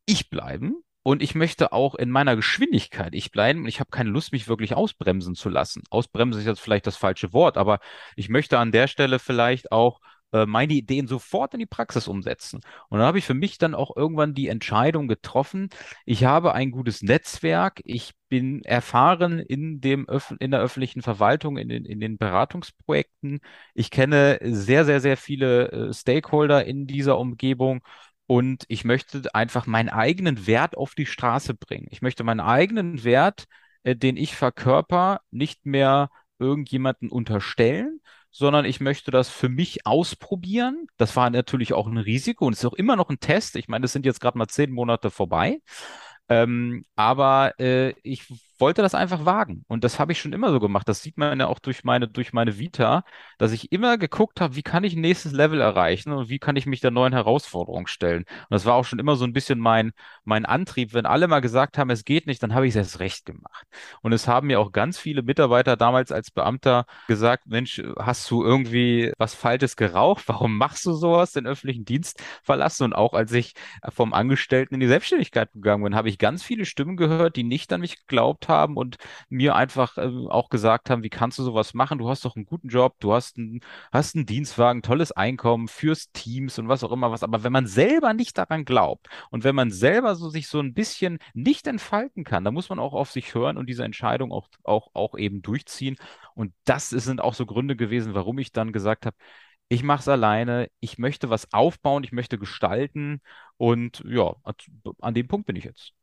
[0.05, 3.67] ich bleiben und ich möchte auch in meiner Geschwindigkeit ich bleiben.
[3.67, 5.83] Ich habe keine Lust, mich wirklich ausbremsen zu lassen.
[5.89, 7.79] Ausbremsen ist jetzt vielleicht das falsche Wort, aber
[8.15, 9.99] ich möchte an der Stelle vielleicht auch
[10.33, 12.61] äh, meine Ideen sofort in die Praxis umsetzen.
[12.89, 15.69] Und dann habe ich für mich dann auch irgendwann die Entscheidung getroffen.
[16.05, 17.81] Ich habe ein gutes Netzwerk.
[17.83, 23.41] Ich bin erfahren in dem Öf in der öffentlichen Verwaltung, in den, in den Beratungsprojekten.
[23.73, 27.81] Ich kenne sehr, sehr, sehr viele äh, Stakeholder in dieser Umgebung
[28.31, 31.87] und ich möchte einfach meinen eigenen Wert auf die Straße bringen.
[31.89, 33.43] Ich möchte meinen eigenen Wert,
[33.83, 40.87] äh, den ich verkörper, nicht mehr irgendjemanden unterstellen, sondern ich möchte das für mich ausprobieren.
[40.95, 43.57] Das war natürlich auch ein Risiko und ist auch immer noch ein Test.
[43.57, 45.59] Ich meine, es sind jetzt gerade mal zehn Monate vorbei.
[46.29, 48.29] Ähm, aber äh, ich
[48.61, 49.65] wollte das einfach wagen.
[49.67, 50.87] Und das habe ich schon immer so gemacht.
[50.87, 53.03] Das sieht man ja auch durch meine, durch meine Vita,
[53.37, 56.55] dass ich immer geguckt habe, wie kann ich ein nächstes Level erreichen und wie kann
[56.55, 58.23] ich mich der neuen Herausforderung stellen.
[58.23, 59.91] Und das war auch schon immer so ein bisschen mein,
[60.23, 60.93] mein Antrieb.
[60.93, 63.65] Wenn alle mal gesagt haben, es geht nicht, dann habe ich es erst recht gemacht.
[64.01, 68.43] Und es haben mir auch ganz viele Mitarbeiter damals als Beamter gesagt, Mensch, hast du
[68.43, 70.23] irgendwie was Falsches geraucht?
[70.27, 72.83] Warum machst du sowas, den öffentlichen Dienst verlassen?
[72.85, 73.53] Und auch als ich
[73.89, 77.73] vom Angestellten in die Selbstständigkeit gegangen bin, habe ich ganz viele Stimmen gehört, die nicht
[77.73, 78.97] an mich geglaubt haben und
[79.29, 81.97] mir einfach äh, auch gesagt haben, wie kannst du sowas machen?
[81.97, 83.61] Du hast doch einen guten Job, du hast einen,
[83.91, 87.23] hast einen Dienstwagen, tolles Einkommen, führst Teams und was auch immer was.
[87.23, 90.73] Aber wenn man selber nicht daran glaubt und wenn man selber so sich so ein
[90.73, 94.47] bisschen nicht entfalten kann, dann muss man auch auf sich hören und diese Entscheidung auch,
[94.63, 95.95] auch, auch eben durchziehen.
[96.35, 99.15] Und das sind auch so Gründe gewesen, warum ich dann gesagt habe,
[99.69, 103.21] ich mache es alleine, ich möchte was aufbauen, ich möchte gestalten
[103.57, 104.35] und ja,
[104.99, 105.93] an dem Punkt bin ich jetzt.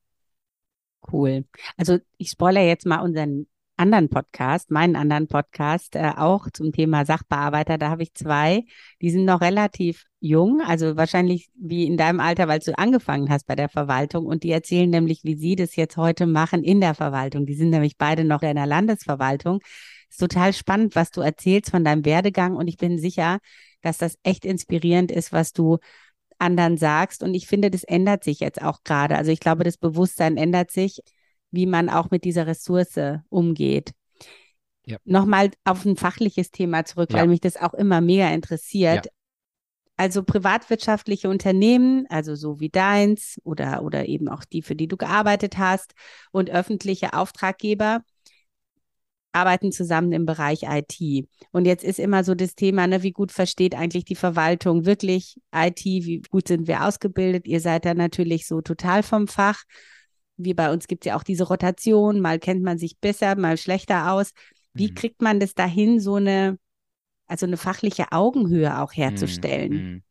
[1.11, 1.45] Cool.
[1.77, 3.47] Also ich spoilere jetzt mal unseren
[3.79, 7.79] anderen Podcast, meinen anderen Podcast, äh, auch zum Thema Sachbearbeiter.
[7.79, 8.65] Da habe ich zwei,
[9.01, 13.47] die sind noch relativ jung, also wahrscheinlich wie in deinem Alter, weil du angefangen hast
[13.47, 14.27] bei der Verwaltung.
[14.27, 17.47] Und die erzählen nämlich, wie sie das jetzt heute machen in der Verwaltung.
[17.47, 19.61] Die sind nämlich beide noch in der Landesverwaltung.
[20.11, 22.57] Ist total spannend, was du erzählst von deinem Werdegang.
[22.57, 23.39] Und ich bin sicher,
[23.83, 25.79] dass das echt inspirierend ist, was du
[26.39, 27.23] anderen sagst.
[27.23, 29.17] Und ich finde, das ändert sich jetzt auch gerade.
[29.17, 31.01] Also ich glaube, das Bewusstsein ändert sich,
[31.51, 32.99] wie man auch mit dieser Ressource
[33.29, 33.93] umgeht.
[34.87, 34.97] Ja.
[35.05, 37.19] Nochmal auf ein fachliches Thema zurück, ja.
[37.19, 39.07] weil mich das auch immer mega interessiert.
[39.07, 39.13] Ja.
[39.97, 44.97] Also privatwirtschaftliche Unternehmen, also so wie deins oder, oder eben auch die, für die du
[44.97, 45.93] gearbeitet hast
[46.31, 48.03] und öffentliche Auftraggeber,
[49.33, 51.29] arbeiten zusammen im Bereich IT.
[51.53, 55.37] Und jetzt ist immer so das Thema, ne, wie gut versteht eigentlich die Verwaltung wirklich
[55.55, 57.47] IT, wie gut sind wir ausgebildet?
[57.47, 59.63] Ihr seid da natürlich so total vom Fach.
[60.37, 63.57] Wie bei uns gibt es ja auch diese Rotation, mal kennt man sich besser, mal
[63.57, 64.31] schlechter aus.
[64.73, 64.95] Wie mhm.
[64.95, 66.59] kriegt man das dahin, so eine,
[67.27, 70.05] also eine fachliche Augenhöhe auch herzustellen?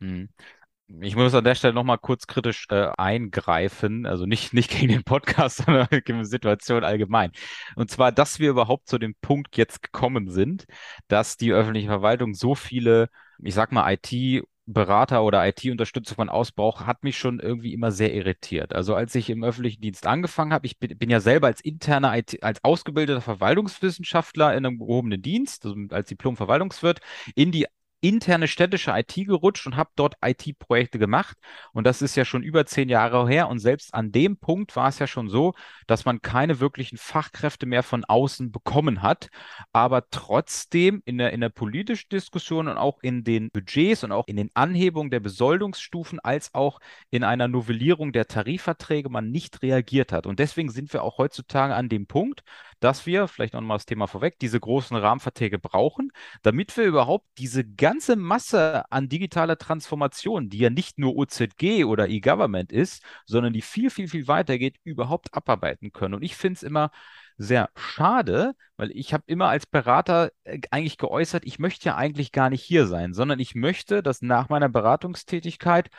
[1.02, 5.04] Ich muss an der Stelle nochmal kurz kritisch äh, eingreifen, also nicht, nicht gegen den
[5.04, 7.32] Podcast, sondern gegen die Situation allgemein.
[7.76, 10.66] Und zwar, dass wir überhaupt zu dem Punkt jetzt gekommen sind,
[11.10, 13.10] dass die öffentliche Verwaltung so viele,
[13.44, 18.14] ich sag mal, IT- Berater oder IT-Unterstützung von Ausbrauch hat mich schon irgendwie immer sehr
[18.14, 18.76] irritiert.
[18.76, 22.18] Also als ich im öffentlichen Dienst angefangen habe, ich bin, bin ja selber als interner
[22.18, 27.00] IT, als ausgebildeter Verwaltungswissenschaftler in einem gehobenen Dienst, also als Diplom-Verwaltungswirt,
[27.34, 27.66] in die
[28.02, 31.38] interne städtische IT gerutscht und habe dort IT-Projekte gemacht.
[31.74, 33.50] Und das ist ja schon über zehn Jahre her.
[33.50, 35.54] Und selbst an dem Punkt war es ja schon so,
[35.88, 39.30] dass man keine wirklichen Fachkräfte mehr von außen bekommen hat.
[39.74, 44.28] Aber trotzdem in der, in der politischen Diskussion und auch in den Budgets und auch
[44.28, 46.80] in den Anhebungen der Besoldungsstufen als auch
[47.10, 50.28] in einer Novellierung der Tarifverträge man nicht reagiert hat.
[50.28, 52.44] Und deswegen sind wir auch heutzutage an dem Punkt,
[52.80, 56.12] dass wir, vielleicht noch mal das Thema vorweg, diese großen Rahmenverträge brauchen,
[56.44, 62.08] damit wir überhaupt diese ganze Masse an digitaler Transformation, die ja nicht nur OZG oder
[62.10, 66.16] E-Government ist, sondern die viel, viel, viel weiter geht, überhaupt abarbeiten können.
[66.16, 66.92] Und ich finde es immer
[67.38, 72.32] sehr schade, weil ich habe immer als Berater äh, eigentlich geäußert, ich möchte ja eigentlich
[72.32, 75.90] gar nicht hier sein, sondern ich möchte, dass nach meiner Beratungstätigkeit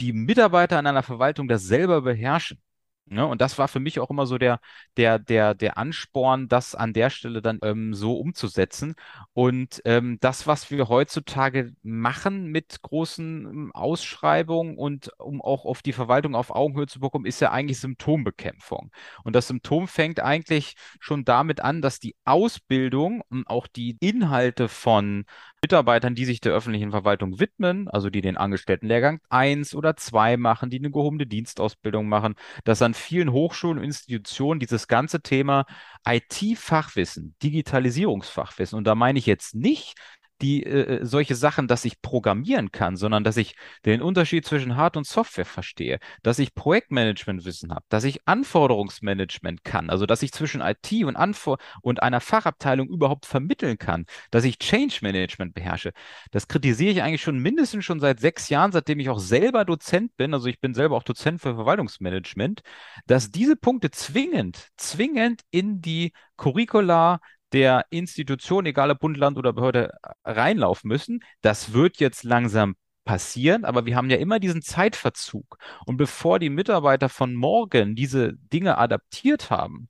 [0.00, 2.60] die Mitarbeiter in einer Verwaltung das selber beherrschen.
[3.06, 3.26] Ne?
[3.26, 4.60] Und das war für mich auch immer so der,
[4.96, 8.94] der, der, der Ansporn, das an der Stelle dann ähm, so umzusetzen.
[9.34, 15.82] Und ähm, das, was wir heutzutage machen mit großen ähm, Ausschreibungen und um auch auf
[15.82, 18.90] die Verwaltung auf Augenhöhe zu bekommen, ist ja eigentlich Symptombekämpfung.
[19.24, 24.68] Und das Symptom fängt eigentlich schon damit an, dass die Ausbildung und auch die Inhalte
[24.68, 25.24] von
[25.64, 30.70] Mitarbeitern, die sich der öffentlichen Verwaltung widmen, also die den Angestelltenlehrgang 1 oder 2 machen,
[30.70, 35.64] die eine gehobene Dienstausbildung machen, dass an vielen Hochschulen und Institutionen dieses ganze Thema
[36.04, 39.94] IT-Fachwissen, Digitalisierungsfachwissen, und da meine ich jetzt nicht
[40.42, 44.76] die äh, äh, solche Sachen, dass ich programmieren kann, sondern dass ich den Unterschied zwischen
[44.76, 50.32] Hard- und Software verstehe, dass ich Projektmanagementwissen habe, dass ich Anforderungsmanagement kann, also dass ich
[50.32, 55.92] zwischen IT und, Anfor und einer Fachabteilung überhaupt vermitteln kann, dass ich Change Management beherrsche.
[56.32, 60.16] Das kritisiere ich eigentlich schon mindestens schon seit sechs Jahren, seitdem ich auch selber Dozent
[60.16, 62.62] bin, also ich bin selber auch Dozent für Verwaltungsmanagement,
[63.06, 67.20] dass diese Punkte zwingend, zwingend in die Curricula
[67.52, 69.92] der Institution, egal ob Bund, Land oder Behörde,
[70.24, 71.20] reinlaufen müssen.
[71.40, 75.58] Das wird jetzt langsam passieren, aber wir haben ja immer diesen Zeitverzug.
[75.86, 79.88] Und bevor die Mitarbeiter von morgen diese Dinge adaptiert haben,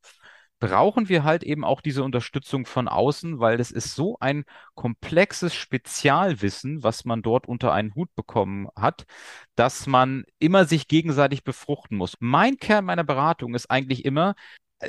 [0.62, 4.44] brauchen wir halt eben auch diese Unterstützung von außen, weil das ist so ein
[4.76, 9.04] komplexes Spezialwissen, was man dort unter einen Hut bekommen hat,
[9.56, 12.14] dass man immer sich gegenseitig befruchten muss.
[12.20, 14.36] Mein Kern meiner Beratung ist eigentlich immer,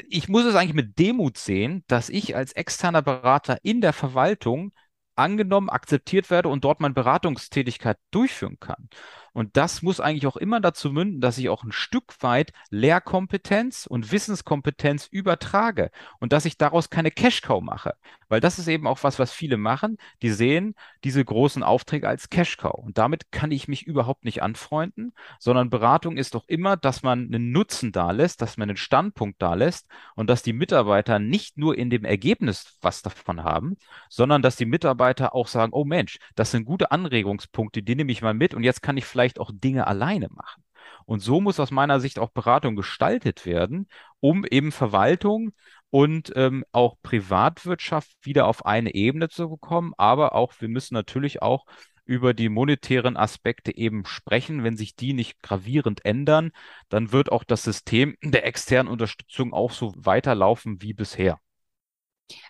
[0.10, 4.74] ich muss es eigentlich mit Demut sehen, dass ich als externer Berater in der Verwaltung
[5.16, 8.90] angenommen, akzeptiert werde und dort meine Beratungstätigkeit durchführen kann.
[9.34, 13.88] Und das muss eigentlich auch immer dazu münden, dass ich auch ein Stück weit Lehrkompetenz
[13.88, 17.96] und Wissenskompetenz übertrage und dass ich daraus keine Cash-Cow mache.
[18.30, 19.98] Weil das ist eben auch was, was viele machen.
[20.22, 22.74] Die sehen diese großen Aufträge als Cash-Cow.
[22.74, 27.26] Und damit kann ich mich überhaupt nicht anfreunden, sondern Beratung ist doch immer, dass man
[27.26, 31.58] einen Nutzen da lässt, dass man einen Standpunkt da lässt und dass die Mitarbeiter nicht
[31.58, 33.78] nur in dem Ergebnis was davon haben,
[34.10, 38.22] sondern dass die Mitarbeiter auch sagen, oh Mensch, das sind gute Anregungspunkte, die nehme ich
[38.22, 40.64] mal mit und jetzt kann ich vielleicht vielleicht auch Dinge alleine machen.
[41.06, 43.88] Und so muss aus meiner Sicht auch Beratung gestaltet werden,
[44.20, 45.52] um eben Verwaltung
[45.90, 49.94] und ähm, auch Privatwirtschaft wieder auf eine Ebene zu bekommen.
[49.98, 51.66] Aber auch, wir müssen natürlich auch
[52.06, 54.64] über die monetären Aspekte eben sprechen.
[54.64, 56.52] Wenn sich die nicht gravierend ändern,
[56.90, 61.40] dann wird auch das System der externen Unterstützung auch so weiterlaufen wie bisher.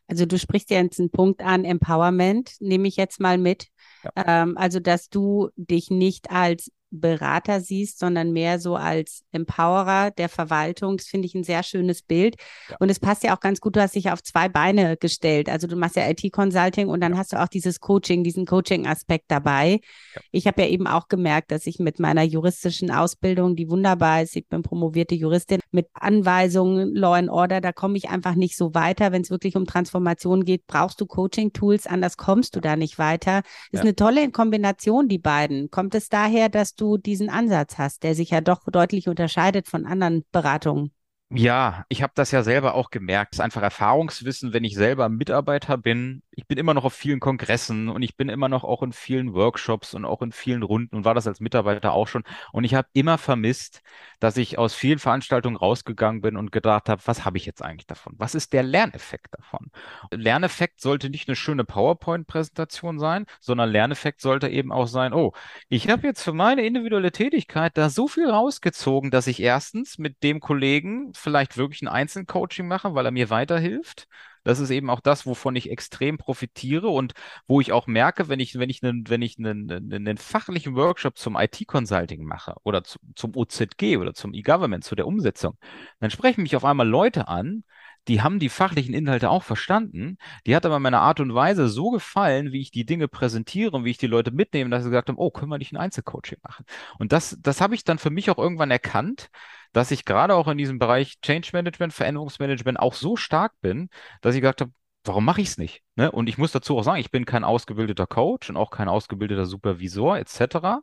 [0.08, 3.68] Also du sprichst ja jetzt einen Punkt an, Empowerment, nehme ich jetzt mal mit.
[4.04, 4.12] Ja.
[4.44, 10.30] Ähm, also, dass du dich nicht als Berater siehst, sondern mehr so als Empowerer der
[10.30, 10.98] Verwaltung.
[10.98, 12.36] Das finde ich ein sehr schönes Bild.
[12.70, 12.78] Ja.
[12.80, 15.50] Und es passt ja auch ganz gut, du hast dich auf zwei Beine gestellt.
[15.50, 19.80] Also du machst ja IT-Consulting und dann hast du auch dieses Coaching, diesen Coaching-Aspekt dabei.
[20.16, 20.22] Ja.
[20.32, 24.36] Ich habe ja eben auch gemerkt, dass ich mit meiner juristischen Ausbildung, die wunderbar ist,
[24.36, 28.76] ich bin promovierte Juristin, mit Anweisungen, Law and Order, da komme ich einfach nicht so
[28.76, 29.12] weiter.
[29.12, 33.42] Wenn es wirklich um Transformation geht, brauchst du Coaching-Tools, anders kommst du da nicht weiter.
[33.72, 35.72] Das ist eine tolle Kombination, die beiden.
[35.72, 39.68] Kommt es daher, dass du du diesen Ansatz hast, der sich ja doch deutlich unterscheidet
[39.68, 40.92] von anderen Beratungen.
[41.36, 43.34] Ja, ich habe das ja selber auch gemerkt.
[43.34, 46.22] Es ist einfach Erfahrungswissen, wenn ich selber Mitarbeiter bin.
[46.36, 49.36] Ich bin immer noch auf vielen Kongressen und ich bin immer noch auch in vielen
[49.36, 52.24] Workshops und auch in vielen Runden und war das als Mitarbeiter auch schon.
[52.52, 53.84] Und ich habe immer vermisst,
[54.20, 57.86] dass ich aus vielen Veranstaltungen rausgegangen bin und gedacht habe, was habe ich jetzt eigentlich
[57.86, 58.16] davon?
[58.18, 59.70] Was ist der Lerneffekt davon?
[60.12, 65.34] Lerneffekt sollte nicht eine schöne PowerPoint-Präsentation sein, sondern Lerneffekt sollte eben auch sein, oh,
[65.70, 70.24] ich habe jetzt für meine individuelle Tätigkeit da so viel rausgezogen, dass ich erstens mit
[70.24, 74.08] dem Kollegen vielleicht wirklich ein Einzelcoaching mache, weil er mir weiterhilft.
[74.44, 77.14] Das ist eben auch das, wovon ich extrem profitiere und
[77.48, 81.18] wo ich auch merke, wenn ich, wenn ich einen, wenn ich einen, einen fachlichen Workshop
[81.18, 85.58] zum IT-Consulting mache oder zu, zum OZG oder zum E-Government, zu der Umsetzung,
[86.00, 87.64] dann sprechen mich auf einmal Leute an,
[88.08, 90.18] die haben die fachlichen Inhalte auch verstanden.
[90.46, 93.86] Die hat aber meine Art und Weise so gefallen, wie ich die Dinge präsentiere und
[93.86, 96.40] wie ich die Leute mitnehme, dass sie gesagt haben, oh, können wir nicht ein Einzelcoaching
[96.44, 96.66] machen?
[97.00, 99.30] Und das, das habe ich dann für mich auch irgendwann erkannt,
[99.72, 103.90] dass ich gerade auch in diesem Bereich Change Management, Veränderungsmanagement auch so stark bin,
[104.22, 104.72] dass ich gesagt habe,
[105.04, 105.84] warum mache ich es nicht?
[105.96, 106.12] Ne?
[106.12, 109.46] Und ich muss dazu auch sagen, ich bin kein ausgebildeter Coach und auch kein ausgebildeter
[109.46, 110.82] Supervisor etc.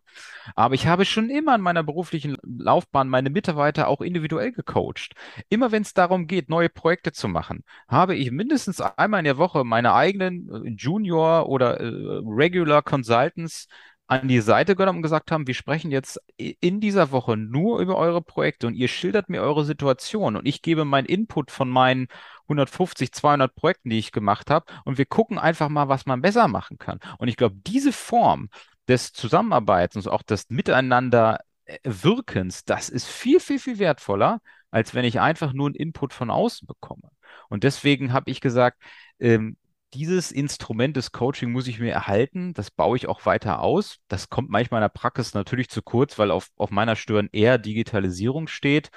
[0.55, 5.15] Aber ich habe schon immer in meiner beruflichen Laufbahn meine Mitarbeiter auch individuell gecoacht.
[5.49, 9.39] Immer wenn es darum geht, neue Projekte zu machen, habe ich mindestens einmal in der
[9.39, 13.69] Woche meine eigenen äh, Junior oder äh, Regular Consultants
[14.11, 17.97] an die Seite genommen und gesagt haben, wir sprechen jetzt in dieser Woche nur über
[17.97, 22.09] eure Projekte und ihr schildert mir eure Situation und ich gebe meinen Input von meinen
[22.51, 26.49] 150, 200 Projekten, die ich gemacht habe und wir gucken einfach mal, was man besser
[26.49, 26.99] machen kann.
[27.19, 28.49] Und ich glaube, diese Form
[28.89, 31.79] des Zusammenarbeitens, auch des Miteinander äh,
[32.67, 36.67] das ist viel, viel, viel wertvoller, als wenn ich einfach nur einen Input von außen
[36.67, 37.11] bekomme.
[37.49, 38.83] Und deswegen habe ich gesagt,
[39.19, 39.57] ähm,
[39.95, 42.55] dieses Instrument des Coaching muss ich mir erhalten.
[42.55, 43.99] Das baue ich auch weiter aus.
[44.09, 47.59] Das kommt manchmal in der Praxis natürlich zu kurz, weil auf, auf meiner Stirn eher
[47.59, 48.91] Digitalisierung steht.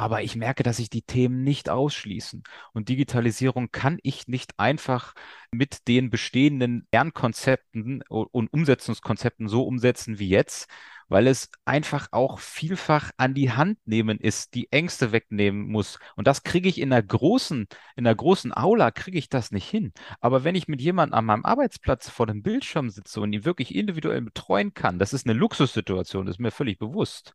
[0.00, 2.42] Aber ich merke, dass sich die Themen nicht ausschließen.
[2.72, 5.12] Und Digitalisierung kann ich nicht einfach
[5.50, 10.70] mit den bestehenden Lernkonzepten und Umsetzungskonzepten so umsetzen wie jetzt,
[11.08, 15.98] weil es einfach auch vielfach an die Hand nehmen ist, die Ängste wegnehmen muss.
[16.16, 19.68] Und das kriege ich in einer großen, in einer großen Aula kriege ich das nicht
[19.68, 19.92] hin.
[20.20, 23.74] Aber wenn ich mit jemandem an meinem Arbeitsplatz vor dem Bildschirm sitze und ihn wirklich
[23.74, 27.34] individuell betreuen kann, das ist eine Luxussituation, das ist mir völlig bewusst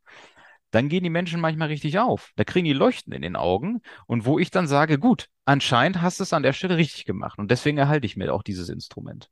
[0.70, 2.32] dann gehen die Menschen manchmal richtig auf.
[2.36, 3.80] Da kriegen die Leuchten in den Augen.
[4.06, 7.38] Und wo ich dann sage, gut, anscheinend hast du es an der Stelle richtig gemacht.
[7.38, 9.30] Und deswegen erhalte ich mir auch dieses Instrument.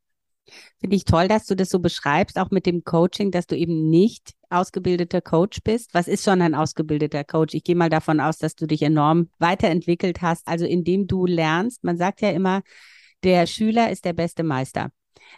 [0.78, 3.88] Finde ich toll, dass du das so beschreibst, auch mit dem Coaching, dass du eben
[3.88, 5.94] nicht ausgebildeter Coach bist.
[5.94, 7.54] Was ist schon ein ausgebildeter Coach?
[7.54, 10.46] Ich gehe mal davon aus, dass du dich enorm weiterentwickelt hast.
[10.46, 12.62] Also indem du lernst, man sagt ja immer,
[13.22, 14.90] der Schüler ist der beste Meister.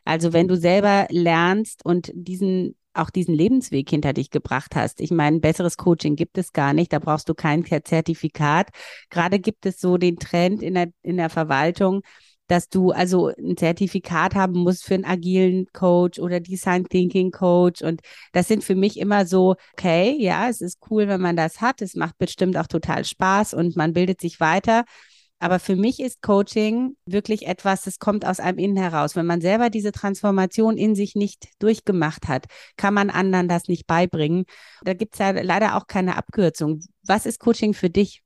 [0.05, 5.01] Also wenn du selber lernst und diesen auch diesen Lebensweg hinter dich gebracht hast.
[5.01, 6.93] Ich meine, besseres Coaching gibt es gar nicht.
[6.93, 8.69] Da brauchst du kein Zertifikat.
[9.11, 12.03] Gerade gibt es so den Trend in der, in der Verwaltung,
[12.49, 17.83] dass du also ein Zertifikat haben musst für einen agilen Coach oder Design Thinking Coach.
[17.83, 18.01] Und
[18.33, 21.83] das sind für mich immer so, okay, ja, es ist cool, wenn man das hat.
[21.83, 24.85] Es macht bestimmt auch total Spaß und man bildet sich weiter.
[25.39, 29.17] Aber für mich ist Coaching wirklich etwas, das kommt aus einem Innen heraus.
[29.17, 32.47] Wenn man selber diese Transformation in sich nicht durchgemacht hat,
[32.77, 34.47] kann man anderen das nicht beibringen.
[34.83, 36.81] Da gibt es ja leider auch keine Abkürzung.
[37.03, 38.23] Was ist Coaching für dich?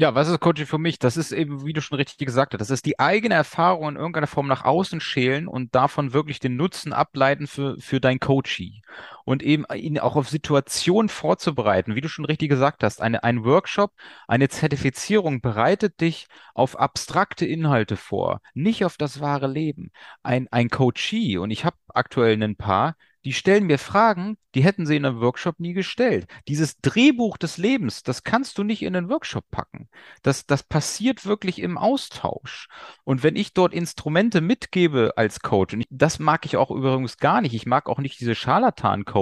[0.00, 1.00] Ja, was ist Coaching für mich?
[1.00, 3.96] Das ist eben, wie du schon richtig gesagt hast, das ist die eigene Erfahrung in
[3.96, 8.82] irgendeiner Form nach außen schälen und davon wirklich den Nutzen ableiten für, für dein Coachee.
[9.28, 13.02] Und eben ihn auch auf Situationen vorzubereiten, wie du schon richtig gesagt hast.
[13.02, 13.92] Eine, ein Workshop,
[14.26, 19.90] eine Zertifizierung bereitet dich auf abstrakte Inhalte vor, nicht auf das wahre Leben.
[20.22, 24.86] Ein, ein Coachee, und ich habe aktuell ein paar, die stellen mir Fragen, die hätten
[24.86, 26.26] sie in einem Workshop nie gestellt.
[26.46, 29.88] Dieses Drehbuch des Lebens, das kannst du nicht in einen Workshop packen.
[30.22, 32.68] Das, das passiert wirklich im Austausch.
[33.04, 37.18] Und wenn ich dort Instrumente mitgebe als Coach, und ich, das mag ich auch übrigens
[37.18, 39.17] gar nicht, ich mag auch nicht diese Scharlatan-Coach,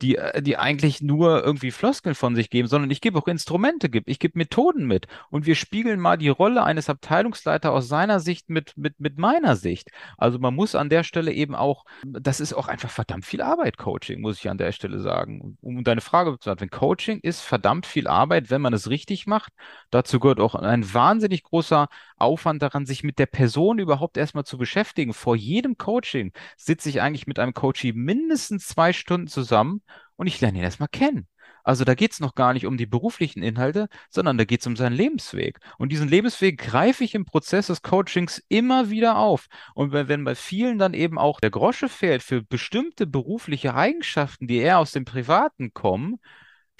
[0.00, 3.88] die, äh, die eigentlich nur irgendwie Floskeln von sich geben, sondern ich gebe auch Instrumente,
[4.06, 5.06] ich gebe Methoden mit.
[5.30, 9.56] Und wir spiegeln mal die Rolle eines Abteilungsleiters aus seiner Sicht mit, mit, mit meiner
[9.56, 9.90] Sicht.
[10.18, 13.42] Also man muss an der Stelle eben auch, das ist auch einfach verdammt verdammt viel
[13.42, 15.58] Arbeit, Coaching, muss ich an der Stelle sagen.
[15.60, 19.52] Um deine Frage zu beantworten, Coaching ist verdammt viel Arbeit, wenn man es richtig macht.
[19.90, 21.88] Dazu gehört auch ein wahnsinnig großer
[22.22, 25.12] Aufwand daran, sich mit der Person überhaupt erstmal zu beschäftigen.
[25.12, 29.82] Vor jedem Coaching sitze ich eigentlich mit einem Coachie mindestens zwei Stunden zusammen
[30.16, 31.28] und ich lerne ihn erstmal kennen.
[31.64, 34.66] Also da geht es noch gar nicht um die beruflichen Inhalte, sondern da geht es
[34.66, 35.60] um seinen Lebensweg.
[35.78, 39.46] Und diesen Lebensweg greife ich im Prozess des Coachings immer wieder auf.
[39.74, 44.58] Und wenn, bei vielen dann eben auch der Grosche fehlt für bestimmte berufliche Eigenschaften, die
[44.58, 46.18] eher aus dem Privaten kommen,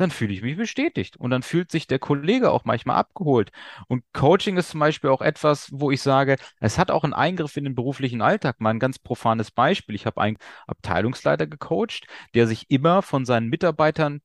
[0.03, 1.17] dann fühle ich mich bestätigt.
[1.17, 3.51] Und dann fühlt sich der Kollege auch manchmal abgeholt.
[3.89, 7.57] Und Coaching ist zum Beispiel auch etwas, wo ich sage, es hat auch einen Eingriff
[7.57, 8.61] in den beruflichen Alltag.
[8.61, 9.95] Mal ein ganz profanes Beispiel.
[9.95, 14.21] Ich habe einen Abteilungsleiter gecoacht, der sich immer von seinen Mitarbeitern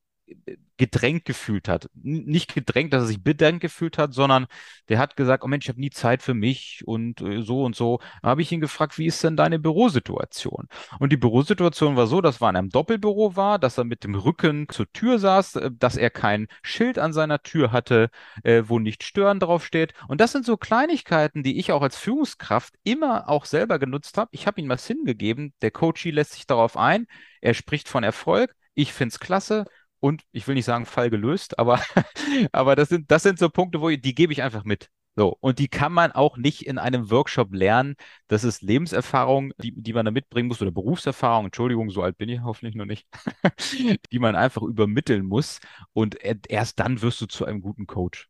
[0.78, 1.90] gedrängt gefühlt hat.
[1.94, 4.46] Nicht gedrängt, dass er sich bedrängt gefühlt hat, sondern
[4.88, 7.74] der hat gesagt, oh Mensch, ich habe nie Zeit für mich und äh, so und
[7.74, 7.98] so.
[8.22, 10.68] Da habe ich ihn gefragt, wie ist denn deine Bürosituation?
[11.00, 14.14] Und die Bürosituation war so, dass er in einem Doppelbüro war, dass er mit dem
[14.14, 18.10] Rücken zur Tür saß, äh, dass er kein Schild an seiner Tür hatte,
[18.44, 19.94] äh, wo nicht stören draufsteht.
[20.06, 24.30] Und das sind so Kleinigkeiten, die ich auch als Führungskraft immer auch selber genutzt habe.
[24.32, 25.54] Ich habe ihm was hingegeben.
[25.60, 27.06] Der Coachie lässt sich darauf ein.
[27.40, 28.54] Er spricht von Erfolg.
[28.74, 29.64] Ich finde es klasse
[30.00, 31.80] und ich will nicht sagen Fall gelöst, aber,
[32.52, 34.90] aber das sind, das sind so Punkte, wo ich, die gebe ich einfach mit.
[35.18, 37.96] So, und die kann man auch nicht in einem Workshop lernen.
[38.28, 42.28] Das ist Lebenserfahrung, die, die man da mitbringen muss, oder Berufserfahrung, Entschuldigung, so alt bin
[42.28, 43.04] ich hoffentlich noch nicht,
[44.12, 45.58] die man einfach übermitteln muss.
[45.92, 48.28] Und erst dann wirst du zu einem guten Coach.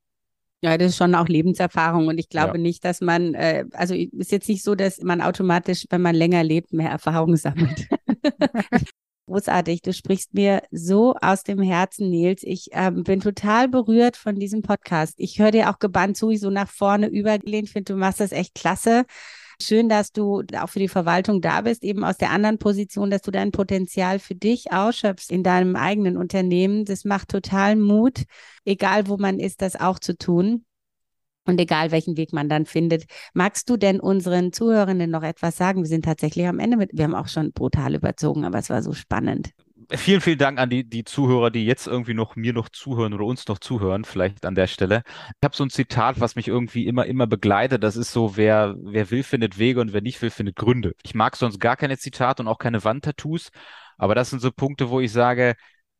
[0.62, 2.62] Ja, das ist schon auch Lebenserfahrung und ich glaube ja.
[2.62, 6.43] nicht, dass man, äh, also ist jetzt nicht so, dass man automatisch, wenn man länger
[6.43, 7.87] lebt, mehr Erfahrung sammelt.
[9.29, 12.43] Großartig, du sprichst mir so aus dem Herzen, Nils.
[12.45, 15.12] Ich ähm, bin total berührt von diesem Podcast.
[15.18, 18.33] Ich höre dir auch gebannt zu, ich so nach vorne übergelehnt finde, du machst das
[18.33, 19.05] echt klasse.
[19.61, 23.20] Schön, dass du auch für die Verwaltung da bist, eben aus der anderen Position, dass
[23.20, 26.87] du dein Potenzial für dich ausschöpfst in deinem eigenen Unternehmen.
[26.87, 28.22] Das macht total Mut,
[28.64, 30.64] egal wo man ist, das auch zu tun.
[31.49, 35.80] Und egal welchen Weg man dann findet, magst du denn unseren Zuhörenden noch etwas sagen?
[35.80, 38.82] Wir sind tatsächlich am Ende mit, wir haben auch schon brutal überzogen, aber es war
[38.82, 39.53] so spannend.
[39.90, 43.24] Vielen, vielen Dank an die, die Zuhörer, die jetzt irgendwie noch mir noch zuhören oder
[43.24, 45.03] uns noch zuhören, vielleicht an der Stelle.
[45.07, 47.82] Ich habe so ein Zitat, was mich irgendwie immer, immer begleitet.
[47.82, 50.92] Das ist so, wer, wer will, findet Wege und wer nicht will, findet Gründe.
[51.03, 53.49] Ich mag sonst gar keine Zitate und auch keine Wandtattoos,
[53.96, 55.55] aber das sind so Punkte, wo ich sage,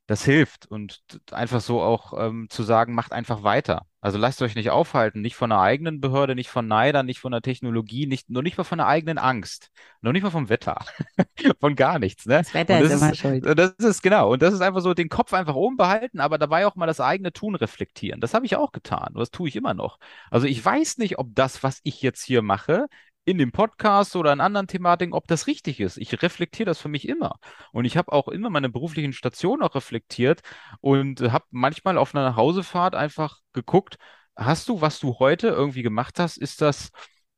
[0.07, 1.01] das hilft und
[1.33, 3.87] einfach so auch ähm, zu sagen, macht einfach weiter.
[4.01, 7.33] Also lasst euch nicht aufhalten, nicht von einer eigenen Behörde, nicht von Neidern, nicht von
[7.33, 9.71] der Technologie, nicht, nur nicht mal von der eigenen Angst,
[10.03, 10.85] nur nicht mal vom Wetter,
[11.61, 12.25] von gar nichts.
[12.25, 12.35] Ne?
[12.35, 13.59] Das Wetter das ist immer schuld.
[13.59, 16.67] Das ist genau und das ist einfach so, den Kopf einfach oben behalten, aber dabei
[16.67, 18.21] auch mal das eigene Tun reflektieren.
[18.21, 19.99] Das habe ich auch getan und das tue ich immer noch.
[20.31, 22.87] Also ich weiß nicht, ob das, was ich jetzt hier mache,
[23.29, 25.99] in dem Podcast oder in anderen Thematiken, ob das richtig ist.
[25.99, 27.39] Ich reflektiere das für mich immer.
[27.73, 30.41] Und ich habe auch immer meine beruflichen Stationen auch reflektiert
[30.81, 33.99] und habe manchmal auf einer Hausefahrt einfach geguckt,
[34.35, 36.91] hast du, was du heute irgendwie gemacht hast, ist das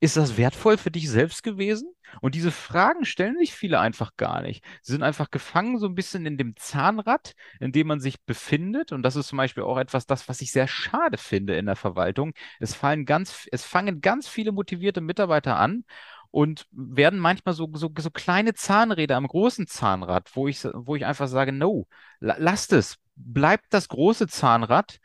[0.03, 1.93] ist das wertvoll für dich selbst gewesen?
[2.21, 4.65] Und diese Fragen stellen sich viele einfach gar nicht.
[4.83, 8.93] Sie sind einfach gefangen so ein bisschen in dem Zahnrad, in dem man sich befindet.
[8.93, 11.77] Und das ist zum Beispiel auch etwas, das, was ich sehr schade finde in der
[11.77, 12.33] Verwaltung.
[12.59, 15.85] Es fallen ganz, es fangen ganz viele motivierte Mitarbeiter an
[16.31, 21.05] und werden manchmal so, so, so kleine Zahnräder am großen Zahnrad, wo ich, wo ich
[21.05, 21.89] einfach sage, no,
[22.21, 25.01] lasst es, bleibt das große Zahnrad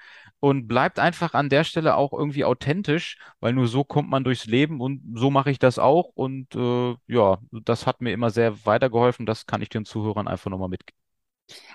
[0.46, 4.46] und bleibt einfach an der Stelle auch irgendwie authentisch, weil nur so kommt man durchs
[4.46, 6.12] Leben und so mache ich das auch.
[6.14, 9.26] Und äh, ja, das hat mir immer sehr weitergeholfen.
[9.26, 11.05] Das kann ich den Zuhörern einfach nochmal mitgeben.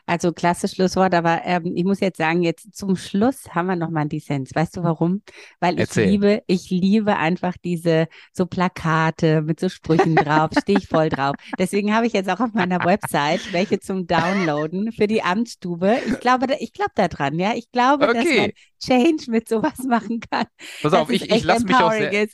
[0.06, 3.90] Also klasse Schlusswort, aber ähm, ich muss jetzt sagen, jetzt zum Schluss haben wir noch
[3.90, 4.54] mal einen Dissens.
[4.54, 5.22] Weißt du warum?
[5.60, 6.06] Weil ich Erzähl.
[6.08, 11.36] liebe, ich liebe einfach diese so Plakate mit so Sprüchen drauf, stehe ich voll drauf.
[11.58, 15.98] Deswegen habe ich jetzt auch auf meiner Website welche zum Downloaden für die Amtsstube.
[16.06, 17.54] Ich glaube, da, ich glaube da dran, ja.
[17.54, 20.46] Ich glaube, dass man Okay, Change mit sowas machen kann.
[20.82, 22.26] pass auf, ich, ich lasse mich auch sehr,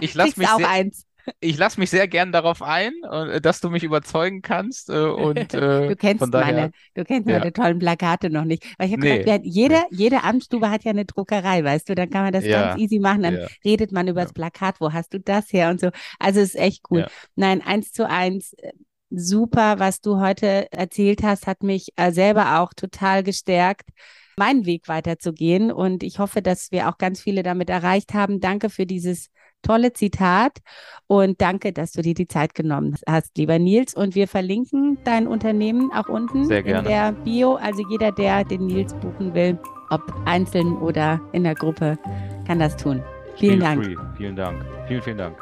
[0.00, 1.06] ich lasse mich auch sehr, eins.
[1.40, 4.90] Ich lasse mich sehr gern darauf ein, äh, dass du mich überzeugen kannst.
[4.90, 8.64] äh, Und äh, Du kennst daher, meine, du kennst ja, meine tollen Plakate noch nicht.
[8.78, 11.94] Weil ich habe nee, gedacht, wer- nee, jede, Amtsstube hat ja eine Druckerei, weißt du,
[11.94, 14.80] dann kann man das ganz ja, easy machen, dann ja, redet man über das Plakat,
[14.80, 15.90] wo hast du das her und so.
[16.18, 17.04] Also es ist echt cool.
[17.36, 18.72] Nein, eins zu eins, äh,
[19.10, 23.88] super, was du heute erzählt hast, hat mich äh, selber auch total gestärkt,
[24.36, 25.72] meinen Weg weiterzugehen.
[25.72, 28.40] Und ich hoffe, dass wir auch ganz viele damit erreicht haben.
[28.40, 29.28] Danke für dieses
[29.66, 30.58] tolle Zitat
[31.06, 33.94] und danke, dass du dir die Zeit genommen hast, lieber Nils.
[33.94, 36.88] Und wir verlinken dein Unternehmen auch unten Sehr in gerne.
[36.88, 37.56] der Bio.
[37.56, 39.58] Also jeder, der den Nils buchen will,
[39.90, 41.98] ob einzeln oder in der Gruppe,
[42.46, 43.02] kann das tun.
[43.36, 43.84] Vielen Feel Dank.
[43.84, 43.96] free.
[44.16, 44.64] Vielen Dank.
[44.88, 45.36] Vielen, vielen Dank.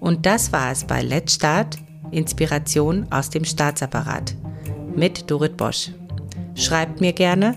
[0.00, 1.78] Und das war es bei Let's Start,
[2.10, 4.34] Inspiration aus dem Staatsapparat
[4.94, 5.90] mit Dorit Bosch.
[6.54, 7.56] Schreibt mir gerne